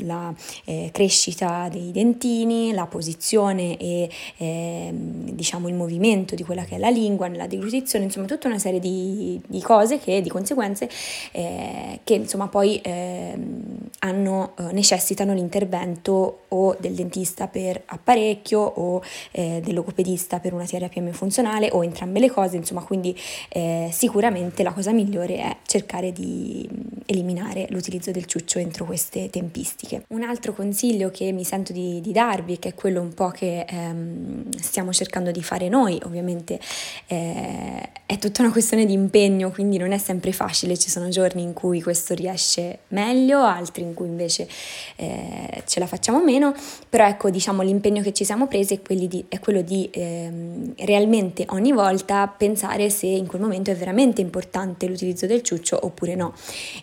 la 0.00 0.32
eh, 0.64 0.90
crescita 0.92 1.68
dei 1.70 1.90
dentini, 1.92 2.72
la 2.72 2.86
posizione 2.86 3.76
e 3.76 4.10
eh, 4.36 4.90
diciamo 4.92 5.68
il 5.68 5.74
movimento 5.74 6.34
di 6.34 6.44
quella 6.44 6.64
che 6.64 6.76
è 6.76 6.78
la 6.78 6.90
lingua 6.90 7.28
nella 7.28 7.46
deglutizione, 7.46 8.04
insomma 8.04 8.26
tutta 8.26 8.48
una 8.48 8.58
serie 8.58 8.80
di, 8.80 9.40
di 9.46 9.60
cose 9.62 9.98
che 9.98 10.20
di 10.20 10.28
conseguenze 10.28 10.88
eh, 11.32 12.00
che 12.04 12.14
insomma 12.14 12.48
poi 12.48 12.80
ehm, 12.82 13.88
hanno, 14.00 14.54
eh, 14.58 14.72
necessitano 14.72 15.32
l'intervento 15.32 16.40
o 16.48 16.76
del 16.78 16.92
dentista 16.92 17.48
per 17.48 17.82
apparecchio 17.86 18.60
o 18.60 19.02
eh, 19.30 19.60
del 19.64 19.74
logopedista 19.74 20.25
vista 20.26 20.40
per 20.40 20.52
una 20.52 20.64
terapia 20.64 21.02
funzionale 21.12 21.68
o 21.72 21.84
entrambe 21.84 22.18
le 22.18 22.30
cose, 22.30 22.56
insomma, 22.56 22.82
quindi 22.82 23.16
eh, 23.48 23.88
sicuramente 23.92 24.62
la 24.64 24.72
cosa 24.72 24.90
migliore 24.90 25.36
è 25.36 25.56
cercare 25.64 26.12
di 26.12 26.68
eliminare 27.06 27.66
l'utilizzo 27.70 28.10
del 28.10 28.26
ciuccio 28.26 28.58
entro 28.58 28.84
queste 28.84 29.30
tempistiche. 29.30 30.02
Un 30.08 30.22
altro 30.22 30.52
consiglio 30.52 31.10
che 31.10 31.30
mi 31.30 31.44
sento 31.44 31.72
di, 31.72 32.00
di 32.00 32.12
darvi, 32.12 32.58
che 32.58 32.70
è 32.70 32.74
quello 32.74 33.00
un 33.00 33.14
po' 33.14 33.28
che 33.28 33.64
ehm, 33.68 34.50
stiamo 34.58 34.92
cercando 34.92 35.30
di 35.30 35.42
fare 35.42 35.68
noi, 35.68 36.00
ovviamente 36.04 36.58
eh, 37.06 37.90
è 38.04 38.18
tutta 38.18 38.42
una 38.42 38.50
questione 38.50 38.84
di 38.84 38.92
impegno, 38.92 39.50
quindi 39.50 39.76
non 39.78 39.92
è 39.92 39.98
sempre 39.98 40.32
facile, 40.32 40.76
ci 40.76 40.90
sono 40.90 41.08
giorni 41.08 41.42
in 41.42 41.52
cui 41.52 41.80
questo 41.80 42.14
riesce 42.14 42.80
meglio, 42.88 43.42
altri 43.42 43.82
in 43.82 43.94
cui 43.94 44.08
invece 44.08 44.48
eh, 44.96 45.62
ce 45.66 45.78
la 45.78 45.86
facciamo 45.86 46.22
meno, 46.22 46.54
però 46.88 47.06
ecco 47.06 47.30
diciamo 47.30 47.62
l'impegno 47.62 48.02
che 48.02 48.12
ci 48.12 48.24
siamo 48.24 48.48
presi 48.48 48.74
è, 48.74 48.94
di, 48.94 49.24
è 49.28 49.38
quello 49.38 49.62
di 49.62 49.88
eh, 49.92 50.15
ehm, 50.24 50.74
realmente 50.78 51.44
ogni 51.48 51.72
volta 51.72 52.26
pensare 52.28 52.90
se 52.90 53.06
in 53.06 53.26
quel 53.26 53.40
momento 53.40 53.70
è 53.70 53.76
veramente 53.76 54.20
importante 54.20 54.86
l'utilizzo 54.86 55.26
del 55.26 55.42
ciuccio 55.42 55.78
oppure 55.80 56.14
no. 56.14 56.34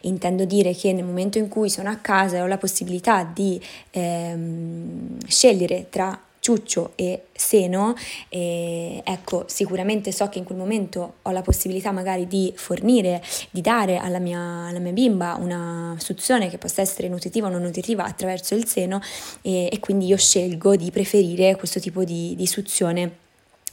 Intendo 0.01 0.45
dire 0.45 0.73
che 0.73 0.93
nel 0.93 1.05
momento 1.05 1.37
in 1.37 1.47
cui 1.47 1.69
sono 1.69 1.89
a 1.89 1.95
casa 1.95 2.37
e 2.37 2.41
ho 2.41 2.47
la 2.47 2.57
possibilità 2.57 3.23
di 3.23 3.61
ehm, 3.91 5.17
scegliere 5.27 5.87
tra 5.89 6.19
ciuccio 6.43 6.91
e 6.95 7.27
seno, 7.31 7.95
e 8.27 9.01
ecco, 9.01 9.45
sicuramente 9.47 10.11
so 10.11 10.27
che 10.27 10.39
in 10.39 10.43
quel 10.43 10.57
momento 10.57 11.13
ho 11.21 11.31
la 11.31 11.41
possibilità 11.41 11.93
magari 11.93 12.27
di 12.27 12.51
fornire, 12.53 13.23
di 13.49 13.61
dare 13.61 13.95
alla 13.95 14.19
mia, 14.19 14.65
alla 14.67 14.79
mia 14.79 14.91
bimba 14.91 15.37
una 15.39 15.95
suzione 15.99 16.49
che 16.49 16.57
possa 16.57 16.81
essere 16.81 17.07
nutritiva 17.07 17.47
o 17.47 17.49
non 17.49 17.61
nutritiva 17.61 18.03
attraverso 18.03 18.55
il 18.55 18.67
seno 18.67 18.99
e, 19.41 19.69
e 19.71 19.79
quindi 19.79 20.05
io 20.05 20.17
scelgo 20.17 20.75
di 20.75 20.91
preferire 20.91 21.55
questo 21.55 21.79
tipo 21.79 22.03
di, 22.03 22.35
di 22.35 22.45
suzione 22.45 23.09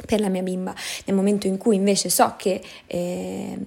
per 0.07 0.21
la 0.21 0.29
mia 0.29 0.43
bimba. 0.43 0.73
Nel 1.07 1.17
momento 1.17 1.49
in 1.49 1.57
cui 1.57 1.75
invece 1.75 2.09
so 2.09 2.35
che 2.37 2.63
eh, 2.87 3.59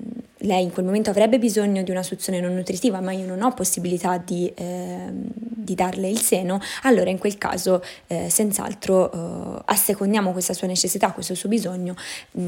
lei 0.43 0.63
in 0.63 0.71
quel 0.71 0.85
momento 0.85 1.09
avrebbe 1.09 1.39
bisogno 1.39 1.83
di 1.83 1.91
una 1.91 2.03
suzione 2.03 2.39
non 2.39 2.53
nutritiva, 2.53 2.99
ma 3.01 3.11
io 3.11 3.25
non 3.25 3.41
ho 3.41 3.53
possibilità 3.53 4.17
di, 4.17 4.51
eh, 4.55 5.07
di 5.11 5.75
darle 5.75 6.09
il 6.09 6.19
seno, 6.19 6.59
allora 6.83 7.09
in 7.09 7.17
quel 7.17 7.37
caso 7.37 7.83
eh, 8.07 8.29
senz'altro 8.29 9.11
eh, 9.11 9.61
assecondiamo 9.65 10.31
questa 10.31 10.53
sua 10.53 10.67
necessità, 10.67 11.11
questo 11.11 11.35
suo 11.35 11.49
bisogno 11.49 11.95
mh, 12.31 12.41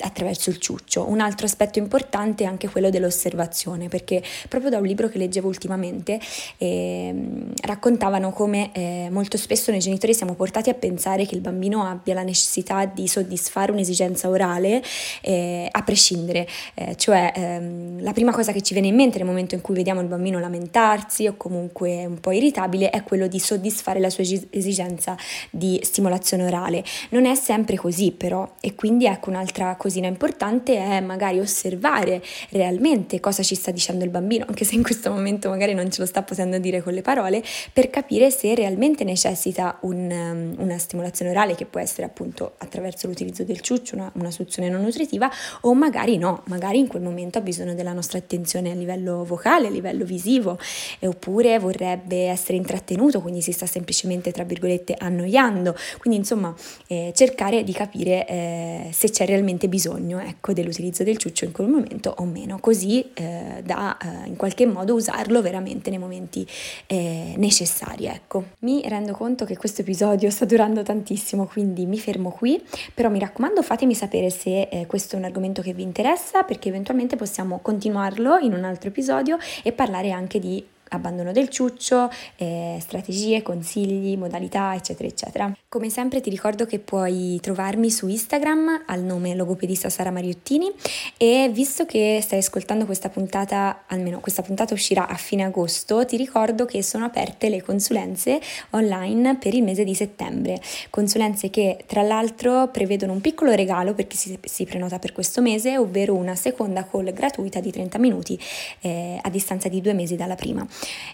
attraverso 0.00 0.50
il 0.50 0.58
ciuccio. 0.58 1.08
Un 1.08 1.20
altro 1.20 1.46
aspetto 1.46 1.78
importante 1.78 2.44
è 2.44 2.46
anche 2.46 2.68
quello 2.68 2.90
dell'osservazione, 2.90 3.88
perché 3.88 4.22
proprio 4.48 4.70
da 4.70 4.78
un 4.78 4.86
libro 4.86 5.08
che 5.08 5.18
leggevo 5.18 5.48
ultimamente 5.48 6.18
ehm, 6.58 7.52
raccontavano 7.62 8.32
come 8.32 8.70
eh, 8.72 9.08
molto 9.10 9.36
spesso 9.36 9.70
noi 9.70 9.80
genitori 9.80 10.14
siamo 10.14 10.34
portati 10.34 10.70
a 10.70 10.74
pensare 10.74 11.26
che 11.26 11.34
il 11.34 11.40
bambino 11.40 11.84
abbia 11.84 12.14
la 12.14 12.22
necessità 12.22 12.84
di 12.86 13.06
soddisfare 13.06 13.72
un'esigenza 13.72 14.28
orale 14.28 14.82
eh, 15.20 15.68
a 15.70 15.82
prescindere, 15.82 16.48
eh, 16.74 16.96
cioè 17.26 17.32
ehm, 17.34 18.02
la 18.02 18.12
prima 18.12 18.32
cosa 18.32 18.52
che 18.52 18.62
ci 18.62 18.72
viene 18.72 18.88
in 18.88 18.94
mente 18.94 19.18
nel 19.18 19.26
momento 19.26 19.54
in 19.54 19.60
cui 19.60 19.74
vediamo 19.74 20.00
il 20.00 20.06
bambino 20.06 20.38
lamentarsi 20.38 21.26
o 21.26 21.34
comunque 21.36 22.04
un 22.04 22.20
po' 22.20 22.30
irritabile 22.30 22.90
è 22.90 23.02
quello 23.02 23.26
di 23.26 23.38
soddisfare 23.38 23.98
la 24.00 24.10
sua 24.10 24.24
esigenza 24.50 25.16
di 25.50 25.80
stimolazione 25.82 26.44
orale. 26.44 26.84
Non 27.10 27.26
è 27.26 27.34
sempre 27.34 27.76
così 27.76 28.12
però 28.12 28.54
e 28.60 28.74
quindi 28.74 29.06
ecco 29.06 29.30
un'altra 29.30 29.74
cosina 29.76 30.06
importante 30.06 30.76
è 30.76 31.00
magari 31.00 31.38
osservare 31.40 32.22
realmente 32.50 33.20
cosa 33.20 33.42
ci 33.42 33.54
sta 33.54 33.70
dicendo 33.70 34.04
il 34.04 34.10
bambino, 34.10 34.44
anche 34.46 34.64
se 34.64 34.74
in 34.74 34.82
questo 34.82 35.10
momento 35.10 35.48
magari 35.48 35.74
non 35.74 35.90
ce 35.90 36.00
lo 36.00 36.06
sta 36.06 36.22
potendo 36.22 36.58
dire 36.58 36.82
con 36.82 36.92
le 36.92 37.02
parole, 37.02 37.42
per 37.72 37.90
capire 37.90 38.30
se 38.30 38.54
realmente 38.54 39.04
necessita 39.04 39.78
un, 39.82 40.10
um, 40.10 40.62
una 40.62 40.78
stimolazione 40.78 41.30
orale 41.30 41.54
che 41.54 41.64
può 41.64 41.80
essere 41.80 42.06
appunto 42.06 42.54
attraverso 42.58 43.06
l'utilizzo 43.06 43.42
del 43.42 43.60
ciuccio, 43.60 43.96
una, 43.96 44.10
una 44.14 44.30
suzione 44.30 44.68
non 44.68 44.82
nutritiva 44.82 45.30
o 45.62 45.74
magari 45.74 46.18
no, 46.18 46.42
magari 46.46 46.78
in 46.78 46.86
quel 46.86 47.02
momento 47.02 47.15
momento 47.16 47.38
ha 47.38 47.40
bisogno 47.40 47.74
della 47.74 47.92
nostra 47.92 48.18
attenzione 48.18 48.70
a 48.70 48.74
livello 48.74 49.24
vocale, 49.24 49.68
a 49.68 49.70
livello 49.70 50.04
visivo, 50.04 50.58
oppure 51.00 51.58
vorrebbe 51.58 52.26
essere 52.26 52.58
intrattenuto, 52.58 53.22
quindi 53.22 53.40
si 53.40 53.52
sta 53.52 53.66
semplicemente, 53.66 54.32
tra 54.32 54.44
virgolette, 54.44 54.94
annoiando. 54.98 55.74
Quindi 55.98 56.18
insomma 56.18 56.54
eh, 56.86 57.12
cercare 57.14 57.64
di 57.64 57.72
capire 57.72 58.26
eh, 58.26 58.90
se 58.92 59.10
c'è 59.10 59.24
realmente 59.26 59.68
bisogno 59.68 60.18
ecco, 60.18 60.52
dell'utilizzo 60.52 61.02
del 61.02 61.16
ciuccio 61.16 61.44
in 61.44 61.52
quel 61.52 61.68
momento 61.68 62.14
o 62.18 62.24
meno, 62.24 62.58
così 62.58 63.10
eh, 63.14 63.62
da 63.64 63.96
eh, 63.96 64.28
in 64.28 64.36
qualche 64.36 64.66
modo 64.66 64.94
usarlo 64.94 65.40
veramente 65.40 65.90
nei 65.90 65.98
momenti 65.98 66.46
eh, 66.86 67.34
necessari. 67.36 68.06
Ecco. 68.06 68.44
Mi 68.60 68.82
rendo 68.86 69.12
conto 69.12 69.44
che 69.44 69.56
questo 69.56 69.80
episodio 69.80 70.30
sta 70.30 70.44
durando 70.44 70.82
tantissimo, 70.82 71.46
quindi 71.46 71.86
mi 71.86 71.98
fermo 71.98 72.30
qui, 72.30 72.62
però 72.92 73.08
mi 73.08 73.18
raccomando 73.18 73.62
fatemi 73.62 73.94
sapere 73.94 74.30
se 74.30 74.68
eh, 74.70 74.86
questo 74.86 75.16
è 75.16 75.18
un 75.18 75.24
argomento 75.24 75.62
che 75.62 75.72
vi 75.72 75.82
interessa, 75.82 76.42
perché 76.42 76.68
eventualmente 76.68 77.05
possiamo 77.14 77.60
continuarlo 77.60 78.38
in 78.38 78.52
un 78.52 78.64
altro 78.64 78.88
episodio 78.88 79.38
e 79.62 79.70
parlare 79.70 80.10
anche 80.10 80.40
di 80.40 80.66
abbandono 80.90 81.32
del 81.32 81.48
ciuccio, 81.48 82.10
eh, 82.36 82.78
strategie, 82.80 83.42
consigli, 83.42 84.16
modalità, 84.16 84.74
eccetera, 84.74 85.08
eccetera. 85.08 85.56
Come 85.68 85.90
sempre 85.90 86.20
ti 86.20 86.30
ricordo 86.30 86.66
che 86.66 86.78
puoi 86.78 87.38
trovarmi 87.40 87.90
su 87.90 88.08
Instagram 88.08 88.84
al 88.86 89.02
nome 89.02 89.34
logopedista 89.34 89.88
Sara 89.88 90.10
Mariottini 90.10 90.70
e 91.16 91.50
visto 91.52 91.86
che 91.86 92.20
stai 92.22 92.38
ascoltando 92.38 92.84
questa 92.84 93.08
puntata, 93.08 93.84
almeno 93.86 94.20
questa 94.20 94.42
puntata 94.42 94.74
uscirà 94.74 95.08
a 95.08 95.16
fine 95.16 95.44
agosto, 95.44 96.04
ti 96.04 96.16
ricordo 96.16 96.64
che 96.64 96.82
sono 96.82 97.04
aperte 97.04 97.48
le 97.48 97.62
consulenze 97.62 98.40
online 98.70 99.36
per 99.36 99.54
il 99.54 99.62
mese 99.62 99.84
di 99.84 99.94
settembre. 99.94 100.60
Consulenze 100.90 101.50
che 101.50 101.84
tra 101.86 102.02
l'altro 102.02 102.68
prevedono 102.68 103.12
un 103.12 103.20
piccolo 103.20 103.52
regalo 103.52 103.94
per 103.94 104.06
chi 104.06 104.16
si, 104.16 104.38
si 104.42 104.64
prenota 104.64 104.98
per 104.98 105.12
questo 105.12 105.42
mese, 105.42 105.78
ovvero 105.78 106.14
una 106.14 106.34
seconda 106.34 106.86
call 106.86 107.12
gratuita 107.12 107.60
di 107.60 107.70
30 107.70 107.98
minuti 107.98 108.38
eh, 108.80 109.18
a 109.20 109.30
distanza 109.30 109.68
di 109.68 109.80
due 109.80 109.92
mesi 109.92 110.16
dalla 110.16 110.34
prima. 110.34 110.66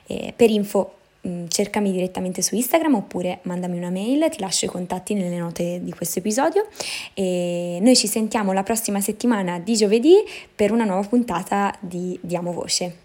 Eh, 0.07 0.33
per 0.35 0.51
info 0.51 0.95
mm, 1.27 1.47
cercami 1.49 1.93
direttamente 1.93 2.43
su 2.43 2.55
Instagram 2.55 2.95
oppure 2.95 3.41
mandami 3.43 3.77
una 3.77 3.91
mail, 3.91 4.29
ti 4.31 4.41
lascio 4.41 4.67
i 4.67 4.69
contatti 4.69 5.15
nelle 5.15 5.37
note 5.37 5.81
di 5.83 5.93
questo 5.93 6.19
episodio 6.19 6.67
e 7.15 7.79
noi 7.81 7.97
ci 7.97 8.07
sentiamo 8.07 8.53
la 8.53 8.63
prossima 8.63 9.01
settimana 9.01 9.59
di 9.59 9.77
giovedì 9.77 10.15
per 10.55 10.73
una 10.73 10.85
nuova 10.85 11.07
puntata 11.07 11.75
di 11.81 12.19
Diamo 12.23 12.53
Voce. 12.53 12.97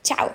Ciao! 0.00 0.34